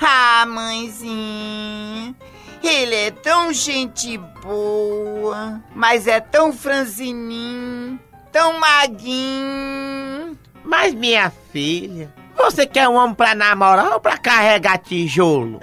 Ah, 0.00 0.44
mãezinha. 0.46 2.14
Ele 2.62 2.94
é 2.94 3.10
tão 3.10 3.52
gente 3.52 4.18
boa, 4.42 5.62
mas 5.74 6.06
é 6.08 6.20
tão 6.20 6.52
franzininho, 6.52 7.98
tão 8.32 8.58
maguinho. 8.58 10.36
Mas, 10.64 10.92
minha 10.92 11.30
filha, 11.52 12.12
você 12.38 12.66
quer 12.66 12.88
um 12.88 12.94
homem 12.94 13.14
pra 13.14 13.34
namorar 13.34 13.92
ou 13.92 14.00
pra 14.00 14.16
carregar 14.16 14.78
tijolo? 14.78 15.58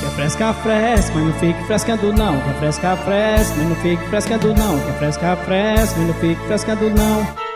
Quer 0.00 0.10
fresca, 0.14 0.54
fresca, 0.54 1.14
mas 1.14 1.24
não 1.24 1.32
fique 1.34 1.64
frescando 1.64 2.12
não. 2.12 2.40
Quer 2.40 2.54
fresca, 2.58 2.96
fresca, 2.96 3.54
mas 3.56 3.68
não 3.68 3.76
fique 3.76 4.08
frescando 4.08 4.54
não. 4.54 4.80
Quer 4.80 4.98
fresca, 4.98 5.36
fresca, 5.36 5.96
mas 5.98 6.06
não 6.06 6.14
fique 6.14 6.46
frescando 6.46 6.90
não. 6.90 7.46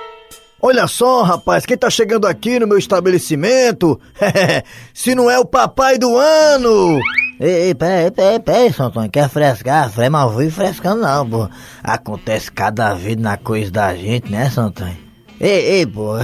Olha 0.62 0.86
só, 0.86 1.22
rapaz, 1.22 1.64
quem 1.64 1.76
tá 1.76 1.88
chegando 1.88 2.26
aqui 2.26 2.58
no 2.58 2.66
meu 2.66 2.76
estabelecimento? 2.76 3.98
Se 4.92 5.14
não 5.14 5.30
é 5.30 5.38
o 5.38 5.44
papai 5.44 5.96
do 5.96 6.16
ano! 6.16 7.00
Ei, 7.42 7.68
ei, 7.68 7.74
peraí, 7.74 8.10
peraí, 8.10 8.38
peraí, 8.38 8.70
São 8.70 8.88
Antônio, 8.88 9.10
quer 9.10 9.26
frescar? 9.30 9.90
Fre, 9.90 10.10
mas 10.10 10.30
vou 10.30 10.42
ir 10.42 10.50
frescando 10.50 11.00
não, 11.00 11.26
pô. 11.26 11.48
Acontece 11.82 12.52
cada 12.52 12.92
vez 12.92 13.16
na 13.16 13.38
coisa 13.38 13.70
da 13.70 13.96
gente, 13.96 14.30
né, 14.30 14.50
São 14.50 14.66
Antônio? 14.66 14.98
Ei, 15.40 15.78
ei, 15.78 15.86
pô. 15.86 16.18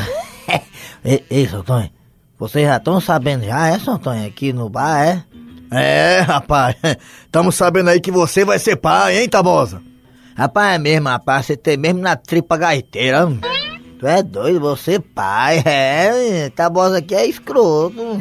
ei, 1.02 1.24
ei, 1.30 1.48
São 1.48 1.60
Antônio, 1.60 1.88
vocês 2.38 2.66
já 2.66 2.76
estão 2.76 3.00
sabendo 3.00 3.46
já, 3.46 3.66
é, 3.66 3.78
São 3.78 3.94
Antônio, 3.94 4.26
aqui 4.26 4.52
no 4.52 4.68
bar, 4.68 5.06
é? 5.06 5.24
É, 5.70 6.20
rapaz, 6.20 6.76
estamos 7.24 7.54
sabendo 7.54 7.88
aí 7.88 7.98
que 7.98 8.10
você 8.10 8.44
vai 8.44 8.58
ser 8.58 8.76
pai, 8.76 9.18
hein, 9.18 9.26
Tabosa? 9.26 9.80
Rapaz, 10.36 10.74
é 10.74 10.78
mesmo, 10.78 11.08
rapaz, 11.08 11.46
você 11.46 11.56
tem 11.56 11.78
mesmo 11.78 12.02
na 12.02 12.14
tripa 12.14 12.58
gaiteira. 12.58 13.26
Tu 13.98 14.06
é 14.06 14.22
doido, 14.22 14.60
você 14.60 15.00
pai, 15.00 15.62
é, 15.64 16.50
Tabosa 16.50 16.98
aqui 16.98 17.14
é 17.14 17.26
escroto. 17.26 18.18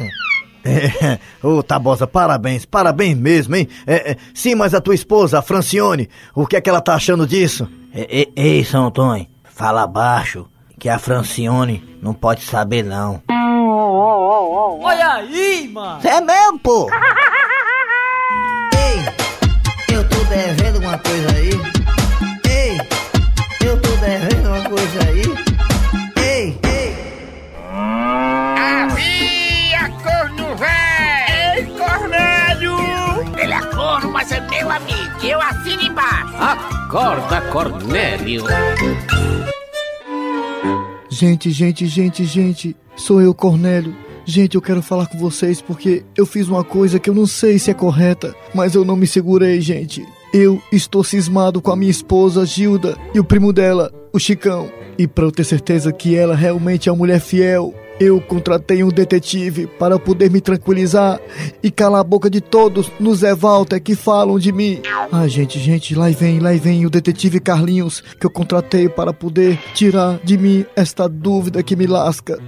É, 0.66 1.18
ô 1.46 1.62
Tabosa, 1.62 2.06
parabéns, 2.06 2.64
parabéns 2.64 3.16
mesmo, 3.16 3.54
hein? 3.54 3.68
É, 3.86 4.12
é, 4.12 4.16
sim, 4.34 4.56
mas 4.56 4.74
a 4.74 4.80
tua 4.80 4.94
esposa, 4.94 5.38
a 5.38 5.42
Francione, 5.42 6.10
o 6.34 6.44
que 6.46 6.56
é 6.56 6.60
que 6.60 6.68
ela 6.68 6.80
tá 6.80 6.94
achando 6.94 7.24
disso? 7.26 7.68
Ei, 7.94 8.32
ei, 8.34 8.64
São 8.64 8.86
Antônio, 8.86 9.26
fala 9.44 9.86
baixo, 9.86 10.46
que 10.78 10.88
a 10.88 10.98
Francione 10.98 11.98
não 12.02 12.12
pode 12.12 12.42
saber 12.42 12.82
não. 12.84 13.22
Olha 13.28 15.14
aí, 15.14 15.68
mano. 15.72 16.02
Cê 16.02 16.08
é 16.08 16.20
mesmo, 16.20 16.58
pô? 16.58 16.90
Ei, 18.76 19.96
eu 19.96 20.08
tô 20.08 20.16
devendo 20.24 20.76
alguma 20.76 20.98
coisa 20.98 21.30
aí? 21.32 21.75
É 34.34 34.40
meu 34.48 34.70
amigo. 34.70 34.96
Eu 35.22 35.40
assino 35.40 35.82
embaixo. 35.82 36.34
Acorda, 36.36 37.40
Cornélio. 37.52 38.44
Gente, 41.08 41.50
gente, 41.50 41.86
gente, 41.86 42.24
gente, 42.24 42.76
sou 42.96 43.20
eu, 43.22 43.32
Cornélio. 43.32 43.94
Gente, 44.24 44.56
eu 44.56 44.60
quero 44.60 44.82
falar 44.82 45.06
com 45.06 45.16
vocês 45.16 45.62
porque 45.62 46.04
eu 46.16 46.26
fiz 46.26 46.48
uma 46.48 46.64
coisa 46.64 46.98
que 46.98 47.08
eu 47.08 47.14
não 47.14 47.26
sei 47.26 47.58
se 47.58 47.70
é 47.70 47.74
correta, 47.74 48.34
mas 48.52 48.74
eu 48.74 48.84
não 48.84 48.96
me 48.96 49.06
segurei, 49.06 49.60
gente. 49.60 50.04
Eu 50.32 50.60
estou 50.72 51.04
cismado 51.04 51.62
com 51.62 51.70
a 51.70 51.76
minha 51.76 51.90
esposa 51.90 52.44
Gilda 52.44 52.98
e 53.14 53.20
o 53.20 53.24
primo 53.24 53.52
dela, 53.52 53.92
o 54.12 54.18
Chicão. 54.18 54.68
E 54.98 55.06
para 55.06 55.24
eu 55.24 55.30
ter 55.30 55.44
certeza 55.44 55.92
que 55.92 56.16
ela 56.16 56.34
realmente 56.34 56.88
é 56.88 56.92
uma 56.92 56.98
mulher 56.98 57.20
fiel, 57.20 57.72
eu 57.98 58.20
contratei 58.20 58.84
um 58.84 58.88
detetive 58.88 59.66
para 59.66 59.98
poder 59.98 60.30
me 60.30 60.40
tranquilizar 60.40 61.20
e 61.62 61.70
calar 61.70 62.00
a 62.00 62.04
boca 62.04 62.28
de 62.28 62.40
todos 62.40 62.90
no 63.00 63.14
Zé 63.14 63.34
Walter 63.34 63.80
que 63.80 63.94
falam 63.94 64.38
de 64.38 64.52
mim. 64.52 64.80
Ah, 65.10 65.26
gente, 65.26 65.58
gente, 65.58 65.94
lá 65.94 66.08
vem, 66.10 66.38
lá 66.38 66.52
vem 66.52 66.84
o 66.84 66.90
detetive 66.90 67.40
Carlinhos 67.40 68.02
que 68.20 68.26
eu 68.26 68.30
contratei 68.30 68.88
para 68.88 69.12
poder 69.12 69.58
tirar 69.74 70.18
de 70.22 70.36
mim 70.36 70.64
esta 70.74 71.08
dúvida 71.08 71.62
que 71.62 71.76
me 71.76 71.86
lasca. 71.86 72.38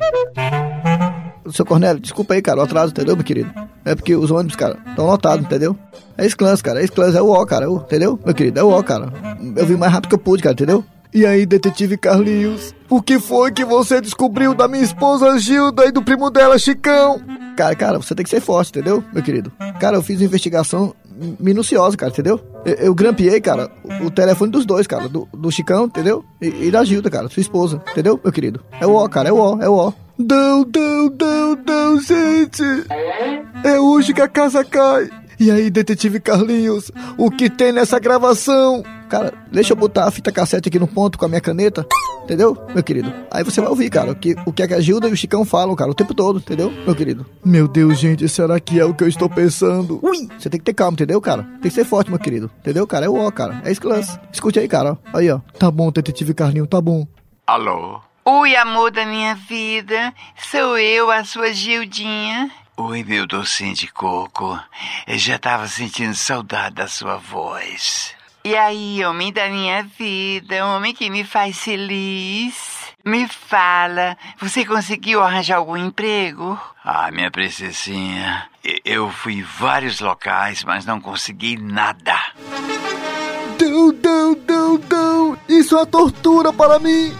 Seu 1.51 1.65
Cornélio, 1.65 2.01
desculpa 2.01 2.35
aí, 2.35 2.43
cara, 2.43 2.61
o 2.61 2.63
atraso, 2.63 2.93
entendeu, 2.93 3.17
meu 3.17 3.25
querido? 3.25 3.51
É 3.85 3.95
porque 3.95 4.15
os 4.15 4.31
ônibus, 4.31 4.55
cara, 4.55 4.77
estão 4.87 5.07
lotados, 5.07 5.47
entendeu? 5.47 5.75
É 6.17 6.27
Sclans, 6.27 6.61
cara, 6.61 6.81
é 6.81 6.85
Sclans, 6.85 7.15
é 7.15 7.23
o 7.23 7.31
O, 7.31 7.47
cara, 7.47 7.67
entendeu, 7.67 8.19
meu 8.23 8.35
querido? 8.35 8.61
É 8.61 8.63
o 8.63 8.77
O, 8.77 8.83
cara. 8.83 9.11
Eu 9.57 9.65
vim 9.65 9.77
mais 9.77 9.91
rápido 9.91 10.11
que 10.11 10.15
eu 10.15 10.19
pude, 10.19 10.43
cara, 10.43 10.53
entendeu? 10.53 10.85
E 11.13 11.25
aí, 11.25 11.47
detetive 11.47 11.97
Carlinhos, 11.97 12.75
o 12.89 13.01
que 13.01 13.19
foi 13.19 13.51
que 13.51 13.65
você 13.65 14.01
descobriu 14.01 14.55
da 14.55 14.69
minha 14.69 14.83
esposa 14.83 15.39
Gilda 15.39 15.87
e 15.87 15.91
do 15.93 16.03
primo 16.03 16.31
dela, 16.31 16.59
Chicão? 16.59 17.21
Cara, 17.57 17.75
cara, 17.75 17.99
você 17.99 18.15
tem 18.15 18.25
que 18.25 18.31
ser 18.31 18.41
forte, 18.41 18.71
entendeu, 18.71 19.03
meu 19.13 19.23
querido? 19.23 19.51
Cara, 19.81 19.97
eu 19.97 20.03
fiz 20.03 20.21
uma 20.21 20.27
investigação 20.27 20.95
minuciosa, 21.41 21.97
cara, 21.97 22.13
entendeu? 22.13 22.41
Eu, 22.65 22.75
eu 22.75 22.95
grampeei, 22.95 23.41
cara, 23.41 23.71
o, 24.05 24.11
telefone 24.11 24.53
dos 24.53 24.67
dois, 24.67 24.87
cara, 24.87 25.09
do, 25.09 25.27
do 25.33 25.51
Chicão, 25.51 25.87
entendeu? 25.87 26.25
E, 26.41 26.67
e 26.67 26.71
da 26.71 26.85
Gilda, 26.85 27.11
cara, 27.11 27.29
sua 27.29 27.41
esposa, 27.41 27.83
entendeu, 27.91 28.21
meu 28.23 28.33
querido? 28.33 28.61
É 28.81 28.87
o 28.87 28.95
O, 28.95 29.09
cara, 29.09 29.31
é 29.31 29.33
o 29.33 29.39
O, 29.39 29.63
é 29.63 29.69
o 29.69 29.89
O. 29.89 29.95
Não, 30.19 30.65
não, 30.65 31.11
não, 31.19 31.57
não, 31.67 32.01
gente! 32.01 32.63
É 33.65 33.81
hoje 33.81 34.13
que 34.13 34.21
a 34.21 34.29
casa 34.29 34.65
cai! 34.65 35.09
E 35.41 35.51
aí, 35.51 35.71
detetive 35.71 36.19
Carlinhos, 36.19 36.91
o 37.17 37.31
que 37.31 37.49
tem 37.49 37.73
nessa 37.73 37.99
gravação? 38.01 38.83
Cara, 39.09 39.33
deixa 39.51 39.73
eu 39.73 39.77
botar 39.77 40.05
a 40.07 40.11
fita 40.11 40.31
cassete 40.31 40.69
aqui 40.69 40.79
no 40.79 40.87
ponto 40.87 41.17
com 41.19 41.25
a 41.25 41.29
minha 41.29 41.41
caneta, 41.41 41.87
entendeu, 42.25 42.57
meu 42.75 42.83
querido? 42.83 43.13
Aí 43.31 43.43
você 43.43 43.61
vai 43.61 43.71
ouvir, 43.71 43.89
cara, 43.89 44.13
o 44.13 44.15
que, 44.15 44.37
o 44.45 44.53
que 44.53 44.63
é 44.63 44.69
que 44.69 44.75
a 44.75 44.81
Gilda 44.81 45.09
e 45.09 45.13
o 45.13 45.17
Chicão 45.17 45.45
falam, 45.47 45.75
cara, 45.75 45.91
o 45.91 45.95
tempo 45.95 46.13
todo, 46.15 46.39
entendeu, 46.39 46.71
meu 46.71 46.95
querido? 46.95 47.25
Meu 47.45 47.67
Deus, 47.67 47.99
gente, 47.99 48.29
será 48.29 48.61
que 48.61 48.79
é 48.79 48.85
o 48.85 48.93
que 48.93 49.03
eu 49.03 49.09
estou 49.09 49.29
pensando? 49.29 49.99
Ui! 50.03 50.29
Você 50.39 50.51
tem 50.51 50.61
que 50.61 50.65
ter 50.65 50.75
calma, 50.75 50.93
entendeu, 50.95 51.21
cara? 51.23 51.43
Tem 51.43 51.63
que 51.63 51.71
ser 51.71 51.85
forte, 51.85 52.11
meu 52.11 52.19
querido, 52.19 52.51
entendeu, 52.59 52.87
cara? 52.87 53.07
É 53.07 53.09
o 53.09 53.15
O, 53.27 53.33
cara, 53.33 53.63
é 53.65 53.71
Sclans. 53.73 54.19
Escute 54.31 54.59
aí, 54.59 54.69
cara, 54.69 54.93
ó. 54.93 55.17
aí, 55.19 55.31
ó. 55.31 55.39
Tá 55.59 55.71
bom, 55.71 55.91
detetive 55.91 56.35
Carlinhos, 56.35 56.69
tá 56.69 56.81
bom. 56.81 57.07
Alô? 57.47 58.01
Oi, 58.27 58.55
amor 58.57 58.91
da 58.91 59.07
minha 59.07 59.35
vida. 59.35 60.13
Sou 60.51 60.77
eu, 60.77 61.11
a 61.11 61.25
sua 61.25 61.51
Gildinha. 61.55 62.51
Oi, 62.77 63.03
meu 63.03 63.27
docinho 63.27 63.75
de 63.75 63.91
coco. 63.91 64.61
Eu 65.07 65.17
já 65.17 65.39
tava 65.39 65.67
sentindo 65.67 66.15
saudade 66.15 66.75
da 66.75 66.87
sua 66.87 67.17
voz. 67.17 68.18
E 68.49 68.57
aí, 68.57 69.05
homem 69.05 69.31
da 69.31 69.47
minha 69.51 69.83
vida, 69.83 70.65
homem 70.65 70.95
que 70.95 71.11
me 71.11 71.23
faz 71.23 71.59
feliz. 71.59 72.55
Me 73.05 73.29
fala, 73.29 74.17
você 74.41 74.65
conseguiu 74.65 75.23
arranjar 75.23 75.59
algum 75.59 75.77
emprego? 75.77 76.59
Ah, 76.83 77.11
minha 77.13 77.31
princesinha, 77.31 78.49
eu 78.87 79.11
fui 79.11 79.35
em 79.35 79.43
vários 79.43 80.01
locais, 80.01 80.65
mas 80.65 80.87
não 80.87 80.99
consegui 80.99 81.59
nada. 81.59 82.17
Não, 83.61 83.93
não, 83.93 84.39
não, 84.49 84.81
não! 84.91 85.39
Isso 85.47 85.75
é 85.75 85.81
uma 85.81 85.87
tortura 85.87 86.51
para 86.51 86.79
mim! 86.79 87.15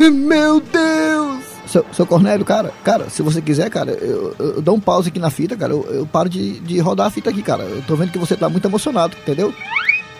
Meu 0.00 0.60
Deus! 0.60 1.44
Seu, 1.66 1.84
seu 1.92 2.06
Cornélio, 2.06 2.46
cara, 2.46 2.72
cara, 2.82 3.10
se 3.10 3.20
você 3.20 3.42
quiser, 3.42 3.68
cara, 3.68 3.90
eu, 3.90 4.34
eu, 4.38 4.54
eu 4.54 4.62
dou 4.62 4.76
um 4.76 4.80
pause 4.80 5.10
aqui 5.10 5.18
na 5.18 5.28
fita, 5.28 5.58
cara. 5.58 5.74
Eu, 5.74 5.82
eu 5.90 6.06
paro 6.06 6.30
de, 6.30 6.58
de 6.60 6.78
rodar 6.80 7.08
a 7.08 7.10
fita 7.10 7.28
aqui, 7.28 7.42
cara. 7.42 7.64
Eu 7.64 7.82
tô 7.82 7.96
vendo 7.96 8.12
que 8.12 8.18
você 8.18 8.34
tá 8.34 8.48
muito 8.48 8.66
emocionado, 8.66 9.14
entendeu? 9.20 9.54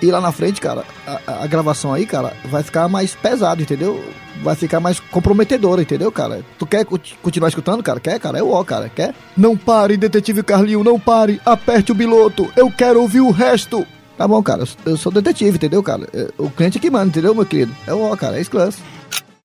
E 0.02 0.10
lá 0.10 0.20
na 0.20 0.32
frente, 0.32 0.60
cara, 0.60 0.84
a, 1.06 1.20
a- 1.26 1.44
a 1.44 1.46
gravação 1.46 1.94
aí, 1.94 2.04
cara, 2.04 2.36
vai 2.46 2.62
ficar 2.62 2.88
mais 2.88 3.14
pesado, 3.14 3.62
entendeu? 3.62 4.02
Vai 4.42 4.56
ficar 4.56 4.80
mais 4.80 4.98
comprometedora, 4.98 5.82
entendeu, 5.82 6.10
cara? 6.10 6.44
Tu 6.58 6.66
quer 6.66 6.84
conti- 6.84 7.16
continuar 7.22 7.48
escutando, 7.48 7.82
cara? 7.82 8.00
Quer, 8.00 8.18
cara? 8.18 8.38
É 8.38 8.42
o 8.42 8.50
ó, 8.50 8.64
cara. 8.64 8.88
Quer? 8.88 9.14
Não 9.36 9.56
pare, 9.56 9.96
detetive 9.96 10.42
Carlinho, 10.42 10.82
não 10.82 10.98
pare! 10.98 11.40
Aperte 11.46 11.92
o 11.92 11.94
biloto! 11.94 12.50
Eu 12.56 12.70
quero 12.70 13.00
ouvir 13.00 13.20
o 13.20 13.30
resto! 13.30 13.86
Tá 14.18 14.26
bom, 14.26 14.42
cara. 14.42 14.64
Eu, 14.84 14.96
sou 14.96 15.12
detetive, 15.12 15.56
entendeu, 15.56 15.82
cara? 15.82 16.08
É, 16.12 16.28
O 16.36 16.50
cliente 16.50 16.80
que 16.80 16.90
manda, 16.90 17.06
entendeu, 17.08 17.34
meu 17.34 17.46
querido? 17.46 17.74
É 17.86 17.94
o 17.94 18.00
ó, 18.02 18.16
cara. 18.16 18.38
É 18.38 18.40
Sclans. 18.40 18.76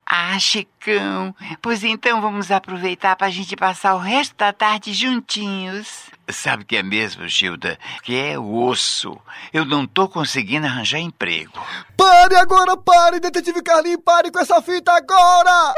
Ah, 0.09 0.39
Chicão, 0.39 1.35
pois 1.61 1.83
então 1.83 2.21
vamos 2.21 2.49
aproveitar 2.49 3.15
pra 3.15 3.29
gente 3.29 3.55
passar 3.57 3.93
o 3.95 3.99
resto 3.99 4.33
da 4.37 4.51
tarde 4.53 4.93
juntinhos. 4.93 6.06
Sabe 6.29 6.63
o 6.63 6.65
que 6.65 6.75
é 6.75 6.83
mesmo, 6.83 7.25
Gilda? 7.27 7.77
Que 8.03 8.15
é 8.15 8.37
osso. 8.37 9.17
Eu 9.53 9.63
não 9.63 9.87
tô 9.87 10.09
conseguindo 10.09 10.65
arranjar 10.67 10.99
emprego. 10.99 11.53
Pare 11.95 12.35
agora, 12.35 12.75
pare, 12.75 13.19
detetive 13.19 13.61
Carlinho, 13.61 13.97
pare 13.99 14.29
com 14.29 14.39
essa 14.39 14.61
fita 14.61 14.91
agora! 14.91 15.73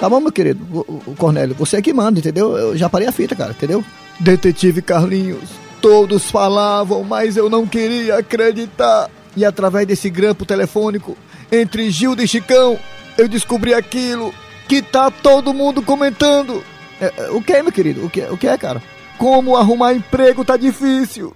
Tá 0.00 0.08
bom, 0.10 0.20
meu 0.20 0.32
querido? 0.32 0.64
O, 0.72 1.10
o- 1.12 1.16
Cornélio, 1.16 1.54
você 1.54 1.76
é 1.76 1.82
que 1.82 1.92
manda, 1.92 2.18
entendeu? 2.18 2.56
Eu 2.56 2.76
já 2.76 2.88
parei 2.90 3.06
a 3.06 3.12
fita, 3.12 3.36
cara, 3.36 3.52
entendeu? 3.52 3.84
Detetive 4.18 4.82
Carlinhos, 4.82 5.48
todos 5.80 6.28
falavam, 6.30 7.04
mas 7.04 7.36
eu 7.36 7.48
não 7.48 7.66
queria 7.66 8.18
acreditar. 8.18 9.08
E 9.36 9.44
através 9.44 9.86
desse 9.86 10.10
grampo 10.10 10.44
telefônico, 10.44 11.16
entre 11.52 11.88
Gilda 11.90 12.22
e 12.22 12.28
Chicão, 12.28 12.78
eu 13.16 13.28
descobri 13.28 13.74
aquilo 13.74 14.34
que 14.68 14.82
tá 14.82 15.08
todo 15.10 15.54
mundo 15.54 15.82
comentando. 15.82 16.64
É, 17.00 17.12
é, 17.16 17.30
o 17.30 17.40
que 17.40 17.52
é, 17.52 17.62
meu 17.62 17.72
querido? 17.72 18.04
O 18.06 18.10
que, 18.10 18.20
o 18.22 18.36
que 18.36 18.46
é, 18.48 18.56
cara? 18.58 18.82
Como 19.18 19.56
arrumar 19.56 19.94
emprego 19.94 20.44
tá 20.44 20.56
difícil. 20.56 21.34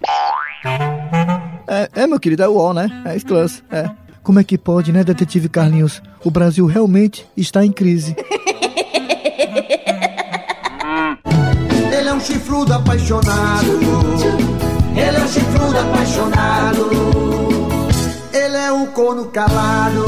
É, 1.67 1.89
é, 1.95 2.07
meu 2.07 2.19
querido, 2.19 2.43
é 2.43 2.49
o 2.49 2.57
ó, 2.57 2.73
né? 2.73 2.89
É 3.05 3.17
Sclans, 3.17 3.63
é. 3.71 3.89
Como 4.23 4.39
é 4.41 4.45
que 4.45 4.59
pode, 4.59 4.93
né, 4.93 5.03
detetive 5.05 5.49
Carlinhos? 5.49 6.03
O 6.25 6.31
Brasil 6.31 6.67
realmente 6.67 7.27
está 7.37 7.65
em 7.65 7.73
crise. 7.73 8.15
Ele 11.91 12.09
é 12.09 12.13
um 12.13 12.21
chifrudo 12.21 12.75
apaixonado. 12.75 13.81
Ele 14.95 15.17
é 15.17 15.21
um 15.21 15.29
chifrudo 15.29 15.79
apaixonado. 15.79 16.91
Ele 18.33 18.57
é 18.57 18.73
um 18.73 18.87
corno 18.87 19.27
calado. 19.27 20.05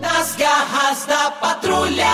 Nas 0.00 0.34
garras 0.36 1.04
da 1.06 1.30
patrulha. 1.32 2.06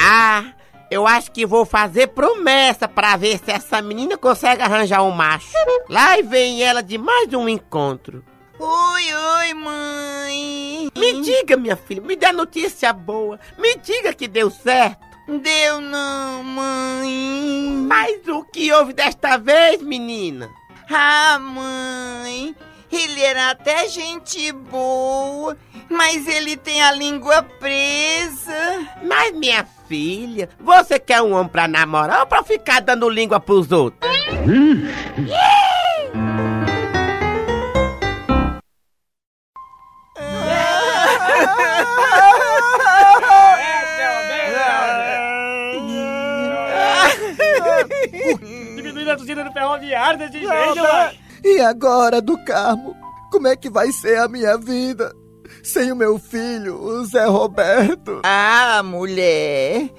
Ah, 0.00 0.44
eu 0.90 1.06
acho 1.06 1.32
que 1.32 1.46
vou 1.46 1.64
fazer 1.64 2.08
promessa 2.08 2.86
pra 2.86 3.16
ver 3.16 3.38
se 3.38 3.50
essa 3.50 3.82
menina 3.82 4.16
consegue 4.16 4.62
arranjar 4.62 5.02
um 5.02 5.10
macho. 5.10 5.52
Lá 5.88 6.16
vem 6.22 6.62
ela 6.62 6.82
de 6.82 6.96
mais 6.96 7.32
um 7.34 7.48
encontro. 7.48 8.24
Oi, 8.58 9.04
oi, 9.14 9.54
mãe. 9.54 10.88
Me 10.96 11.20
diga, 11.20 11.56
minha 11.56 11.76
filha, 11.76 12.00
me 12.00 12.16
dê 12.16 12.32
notícia 12.32 12.92
boa. 12.92 13.38
Me 13.58 13.76
diga 13.76 14.14
que 14.14 14.26
deu 14.26 14.50
certo. 14.50 15.04
Deu 15.28 15.80
não, 15.80 16.42
mãe. 16.42 17.84
Mas 17.86 18.26
o 18.28 18.44
que 18.44 18.72
houve 18.72 18.92
desta 18.92 19.36
vez, 19.36 19.82
menina? 19.82 20.48
Ah, 20.88 21.38
mãe, 21.38 22.54
ele 22.90 23.20
era 23.20 23.50
até 23.50 23.88
gente 23.88 24.52
boa, 24.52 25.56
mas 25.90 26.28
ele 26.28 26.56
tem 26.56 26.80
a 26.80 26.92
língua 26.92 27.42
presa. 27.42 28.88
Mas, 29.02 29.32
minha 29.32 29.64
filha, 29.88 30.48
você 30.60 30.98
quer 30.98 31.22
um 31.22 31.32
homem 31.32 31.48
pra 31.48 31.68
namorar 31.68 32.20
ou 32.20 32.26
pra 32.26 32.42
ficar 32.42 32.80
dando 32.80 33.08
língua 33.08 33.40
pros 33.40 33.70
outros? 33.72 34.10
Diminuindo 48.74 49.10
a 49.10 49.16
torcida 49.16 49.44
do 49.44 49.52
ferroviário 49.52 50.18
desse 50.18 50.40
jeito, 50.40 50.76
mano. 50.76 51.12
E 51.44 51.60
agora, 51.60 52.20
do 52.20 52.36
Carmo? 52.44 52.96
Como 53.30 53.46
é 53.48 53.56
que 53.56 53.70
vai 53.70 53.92
ser 53.92 54.18
a 54.18 54.28
minha 54.28 54.56
vida? 54.56 55.12
Sem 55.66 55.90
o 55.90 55.96
meu 55.96 56.16
filho, 56.16 56.80
o 56.80 57.04
Zé 57.04 57.24
Roberto. 57.24 58.20
Ah, 58.22 58.82
mulher, 58.84 59.90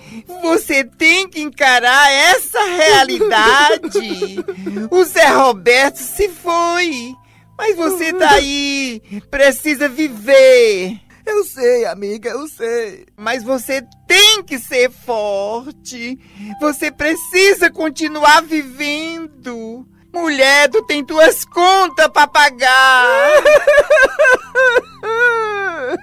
você 0.42 0.86
tem 0.86 1.28
que 1.28 1.42
encarar 1.42 2.10
essa 2.10 2.64
realidade. 2.64 4.46
O 4.90 5.04
Zé 5.04 5.28
Roberto 5.28 5.98
se 5.98 6.30
foi, 6.30 7.14
mas 7.58 7.76
você 7.76 8.14
tá 8.14 8.32
aí, 8.32 9.02
precisa 9.30 9.90
viver. 9.90 11.02
Eu 11.26 11.44
sei, 11.44 11.86
amiga, 11.86 12.30
eu 12.30 12.48
sei. 12.48 13.06
Mas 13.18 13.44
você 13.44 13.84
tem 14.08 14.42
que 14.44 14.58
ser 14.58 14.90
forte. 14.90 16.18
Você 16.62 16.90
precisa 16.90 17.70
continuar 17.70 18.42
vivendo. 18.42 19.86
Mulher, 20.14 20.70
tu 20.70 20.82
tem 20.84 21.06
tuas 21.06 21.44
contas 21.44 22.08
pra 22.08 22.26
pagar. 22.26 23.34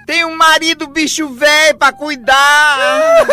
Tem 0.05 0.25
um 0.25 0.35
marido 0.35 0.87
bicho 0.87 1.29
velho 1.29 1.77
pra 1.77 1.91
cuidar. 1.91 3.27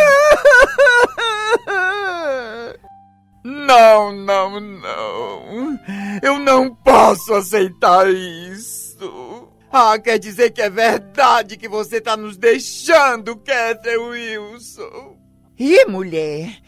Não, 3.44 4.12
não, 4.12 4.61
não. 4.61 5.78
Eu 6.22 6.38
não 6.38 6.74
posso 6.74 7.35
aceitar 7.35 8.09
isso. 8.09 9.48
Ah, 9.72 9.98
quer 9.98 10.18
dizer 10.18 10.50
que 10.50 10.62
é 10.62 10.70
verdade 10.70 11.57
que 11.57 11.68
você 11.68 12.00
tá 12.00 12.16
nos 12.16 12.37
deixando, 12.37 13.37
Catherine 13.37 14.38
Wilson. 14.38 15.16
Ih, 15.59 15.87
mulher, 15.87 16.59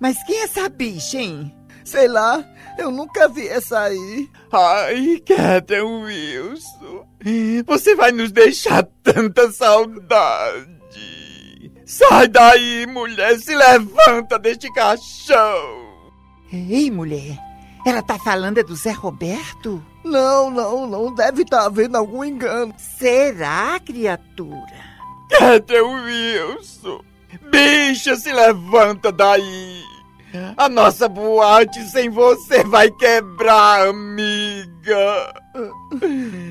mas 0.00 0.22
quem 0.24 0.40
é 0.40 0.42
essa 0.42 0.68
bicha, 0.68 1.18
hein? 1.18 1.54
Sei 1.88 2.06
lá, 2.06 2.44
eu 2.76 2.90
nunca 2.90 3.26
vi 3.28 3.48
essa 3.48 3.80
aí. 3.80 4.28
Ai, 4.52 5.22
Catherine 5.26 6.04
Wilson, 6.04 7.06
você 7.64 7.94
vai 7.94 8.12
nos 8.12 8.30
deixar 8.30 8.86
tanta 9.02 9.50
saudade. 9.50 10.68
Sai 11.86 12.28
daí, 12.28 12.86
mulher, 12.86 13.38
se 13.38 13.56
levanta 13.56 14.38
deste 14.38 14.70
caixão. 14.74 15.88
Ei, 16.52 16.90
mulher, 16.90 17.38
ela 17.86 18.02
tá 18.02 18.18
falando 18.18 18.58
é 18.58 18.62
do 18.62 18.76
Zé 18.76 18.92
Roberto? 18.92 19.82
Não, 20.04 20.50
não, 20.50 20.86
não 20.86 21.14
deve 21.14 21.40
estar 21.40 21.64
havendo 21.64 21.96
algum 21.96 22.22
engano. 22.22 22.74
Será, 22.76 23.80
criatura? 23.80 24.88
Catherine 25.30 26.02
Wilson, 26.02 27.00
bicha, 27.50 28.14
se 28.14 28.30
levanta 28.30 29.10
daí. 29.10 29.87
A 30.56 30.68
nossa 30.68 31.08
boate 31.08 31.82
sem 31.90 32.10
você 32.10 32.62
vai 32.64 32.90
quebrar, 32.90 33.88
amiga. 33.88 35.32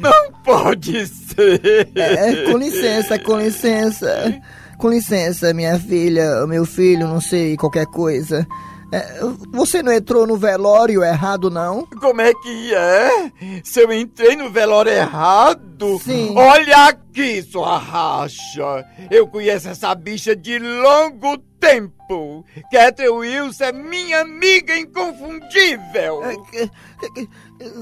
Não 0.01 0.31
pode 0.43 1.05
ser. 1.05 1.91
É, 1.95 2.51
com 2.51 2.57
licença, 2.57 3.19
com 3.19 3.39
licença. 3.39 4.41
Com 4.77 4.89
licença, 4.89 5.53
minha 5.53 5.79
filha, 5.79 6.45
meu 6.47 6.65
filho, 6.65 7.07
não 7.07 7.19
sei, 7.21 7.57
qualquer 7.57 7.85
coisa. 7.87 8.47
É, 8.91 9.19
você 9.51 9.83
não 9.83 9.91
entrou 9.91 10.25
no 10.25 10.37
velório 10.37 11.03
errado, 11.03 11.49
não? 11.49 11.85
Como 11.99 12.21
é 12.21 12.33
que 12.33 12.73
é? 12.73 13.31
Se 13.63 13.81
eu 13.81 13.91
entrei 13.91 14.35
no 14.35 14.49
velório 14.49 14.91
errado? 14.91 15.76
Sim. 16.03 16.33
Olha 16.35 16.87
aqui, 16.87 17.41
sua 17.43 17.77
racha. 17.77 18.85
Eu 19.11 19.27
conheço 19.27 19.69
essa 19.69 19.93
bicha 19.95 20.35
de 20.35 20.57
longo 20.59 21.37
tempo. 21.59 22.45
Catherine 22.71 23.09
Wilson 23.17 23.63
é 23.65 23.71
minha 23.71 24.21
amiga 24.21 24.75
inconfundível. 24.77 26.21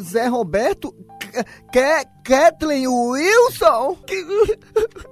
Zé 0.02 0.28
Roberto? 0.28 0.94
Ke- 1.72 2.08
Kathleen 2.24 2.88
Wilson? 2.88 3.96
Que, 4.08 4.24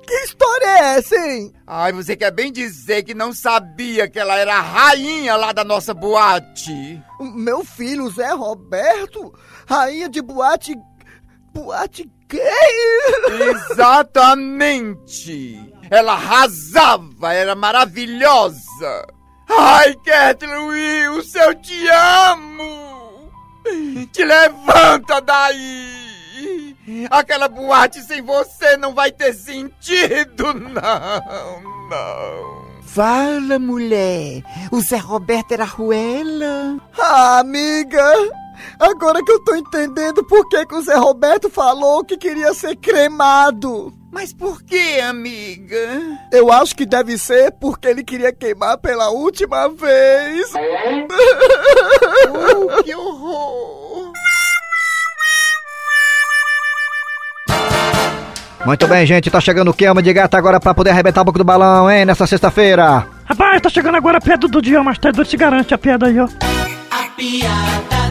que 0.07 0.13
história 0.23 0.65
é 0.65 0.97
essa, 0.97 1.15
hein? 1.15 1.53
Ai, 1.67 1.91
você 1.91 2.15
quer 2.15 2.31
bem 2.31 2.51
dizer 2.51 3.03
que 3.03 3.13
não 3.13 3.33
sabia 3.33 4.09
que 4.09 4.17
ela 4.19 4.37
era 4.37 4.55
a 4.55 4.61
rainha 4.61 5.35
lá 5.35 5.51
da 5.51 5.63
nossa 5.63 5.93
boate? 5.93 7.01
Meu 7.19 7.63
filho, 7.63 8.09
Zé 8.09 8.31
Roberto? 8.33 9.33
Rainha 9.67 10.07
de 10.09 10.21
boate. 10.21 10.75
Boate? 11.53 12.09
Exatamente! 13.71 15.59
Ela 15.89 16.13
arrasava, 16.13 17.33
era 17.33 17.55
maravilhosa! 17.55 19.07
Ai, 19.49 19.95
Kathleen 20.05 20.67
Wilson, 20.67 21.39
eu 21.39 21.55
te 21.55 21.89
amo! 21.89 23.31
Te 24.11 24.23
levanta 24.25 25.21
daí! 25.21 26.75
Aquela 27.09 27.47
boate 27.47 28.01
sem 28.01 28.21
você 28.21 28.75
não 28.77 28.93
vai 28.93 29.11
ter 29.11 29.33
sentido, 29.33 30.53
não, 30.53 31.61
não! 31.89 32.63
Fala, 32.85 33.57
mulher. 33.57 34.43
O 34.71 34.79
Zé 34.81 34.97
Roberto 34.97 35.53
era 35.53 35.65
ruela. 35.65 36.77
Ah, 36.99 37.39
amiga! 37.39 38.03
Agora 38.79 39.23
que 39.23 39.31
eu 39.31 39.43
tô 39.43 39.55
entendendo 39.55 40.23
por 40.23 40.47
que, 40.47 40.65
que 40.65 40.75
o 40.75 40.81
Zé 40.81 40.95
Roberto 40.95 41.49
falou 41.49 42.03
que 42.03 42.17
queria 42.17 42.53
ser 42.53 42.75
cremado. 42.75 43.93
Mas 44.11 44.31
por 44.31 44.61
que, 44.61 44.99
amiga? 44.99 46.19
Eu 46.31 46.51
acho 46.51 46.75
que 46.75 46.85
deve 46.85 47.17
ser 47.17 47.51
porque 47.59 47.87
ele 47.87 48.03
queria 48.03 48.31
queimar 48.31 48.77
pela 48.77 49.09
última 49.09 49.67
vez. 49.69 50.53
Oh, 52.29 52.81
que 52.83 52.93
horror! 52.93 54.13
Muito 58.65 58.87
bem, 58.87 59.05
gente, 59.05 59.29
tá 59.29 59.41
chegando 59.41 59.71
o 59.71 59.73
Kelma 59.73 60.01
de 60.01 60.13
gata 60.13 60.37
agora 60.37 60.57
pra 60.57 60.73
poder 60.73 60.91
arrebentar 60.91 61.21
a 61.21 61.23
boca 61.23 61.37
do 61.37 61.43
balão, 61.43 61.91
hein, 61.91 62.05
nessa 62.05 62.25
sexta-feira. 62.25 63.05
Rapaz, 63.25 63.61
tá 63.61 63.69
chegando 63.69 63.95
agora 63.95 64.19
a 64.19 64.21
piada 64.21 64.47
do 64.47 64.61
dia, 64.61 64.81
mas 64.81 64.97
tá 64.97 65.11
doido 65.11 65.27
se 65.27 65.35
garante 65.35 65.73
a 65.73 65.77
piada 65.77 66.07
aí, 66.07 66.17
ó. 66.17 66.27
A 66.91 67.09
piada. 67.17 68.02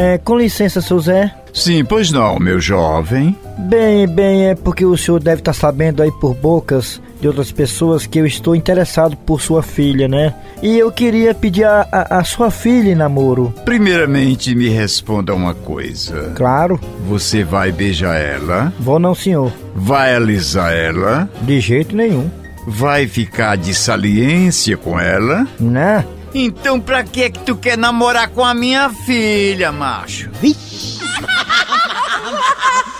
É, 0.00 0.16
com 0.16 0.38
licença, 0.38 0.80
seu 0.80 0.98
Zé. 0.98 1.30
Sim, 1.52 1.84
pois 1.84 2.10
não, 2.10 2.38
meu 2.38 2.58
jovem. 2.58 3.36
Bem, 3.58 4.08
bem, 4.08 4.46
é 4.46 4.54
porque 4.54 4.82
o 4.86 4.96
senhor 4.96 5.20
deve 5.20 5.42
estar 5.42 5.52
sabendo 5.52 6.02
aí 6.02 6.10
por 6.10 6.34
bocas 6.34 7.02
de 7.20 7.28
outras 7.28 7.52
pessoas 7.52 8.06
que 8.06 8.18
eu 8.18 8.24
estou 8.24 8.56
interessado 8.56 9.14
por 9.14 9.42
sua 9.42 9.62
filha, 9.62 10.08
né? 10.08 10.34
E 10.62 10.78
eu 10.78 10.90
queria 10.90 11.34
pedir 11.34 11.64
a, 11.64 11.86
a, 11.92 12.20
a 12.20 12.24
sua 12.24 12.50
filha 12.50 12.92
em 12.92 12.94
namoro. 12.94 13.52
Primeiramente, 13.66 14.54
me 14.54 14.70
responda 14.70 15.34
uma 15.34 15.52
coisa. 15.52 16.32
Claro. 16.34 16.80
Você 17.06 17.44
vai 17.44 17.70
beijar 17.70 18.16
ela? 18.16 18.72
Vou 18.80 18.98
não, 18.98 19.14
senhor. 19.14 19.52
Vai 19.76 20.14
alisar 20.14 20.72
ela? 20.72 21.28
De 21.42 21.60
jeito 21.60 21.94
nenhum. 21.94 22.30
Vai 22.66 23.06
ficar 23.06 23.58
de 23.58 23.74
saliência 23.74 24.78
com 24.78 24.98
ela? 24.98 25.46
Né? 25.60 26.06
Então 26.34 26.80
pra 26.80 27.02
que 27.02 27.30
que 27.30 27.40
tu 27.40 27.56
quer 27.56 27.76
namorar 27.76 28.28
com 28.28 28.44
a 28.44 28.54
minha 28.54 28.88
filha, 28.90 29.72
macho? 29.72 30.30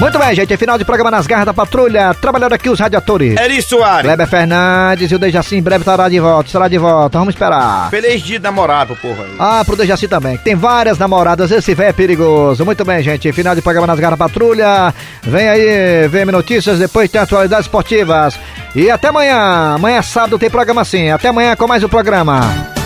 Muito 0.00 0.18
bem, 0.18 0.34
gente, 0.34 0.56
final 0.56 0.78
de 0.78 0.84
programa 0.84 1.10
nas 1.10 1.26
garras 1.26 1.44
da 1.44 1.52
patrulha. 1.52 2.14
Trabalhando 2.14 2.54
aqui 2.54 2.70
os 2.70 2.80
radiadores. 2.80 3.38
Eri 3.38 3.60
Soares. 3.60 4.06
Kleber 4.06 4.26
Fernandes 4.26 5.12
e 5.12 5.14
o 5.14 5.18
Dejaci 5.18 5.56
em 5.56 5.62
breve 5.62 5.82
estará 5.82 6.08
de 6.08 6.18
volta. 6.18 6.46
Estará 6.46 6.68
de 6.68 6.78
volta, 6.78 7.18
vamos 7.18 7.34
esperar. 7.34 7.90
Feliz 7.90 8.22
dia 8.22 8.40
do 8.40 8.44
namorado, 8.44 8.96
porra. 8.96 9.24
aí. 9.24 9.34
Ah, 9.38 9.62
pro 9.62 9.76
Dejaci 9.76 10.08
também. 10.08 10.38
Tem 10.38 10.54
várias 10.54 10.96
namoradas, 10.98 11.50
esse 11.50 11.74
véio 11.74 11.90
é 11.90 11.92
perigoso. 11.92 12.64
Muito 12.64 12.82
bem, 12.82 13.02
gente. 13.02 13.30
Final 13.30 13.54
de 13.54 13.60
programa 13.60 13.86
nas 13.86 14.00
garras 14.00 14.18
da 14.18 14.24
patrulha. 14.24 14.94
Vem 15.22 15.46
aí, 15.50 16.08
VM 16.08 16.32
Notícias, 16.32 16.78
depois 16.78 17.10
tem 17.10 17.20
atualidades 17.20 17.66
esportivas. 17.66 18.40
E 18.74 18.90
até 18.90 19.08
amanhã. 19.08 19.74
Amanhã 19.74 19.98
é 19.98 20.02
sábado 20.02 20.38
tem 20.38 20.48
programa 20.48 20.82
sim. 20.82 21.10
Até 21.10 21.28
amanhã 21.28 21.54
com 21.54 21.66
mais 21.66 21.84
um 21.84 21.88
programa. 21.88 22.79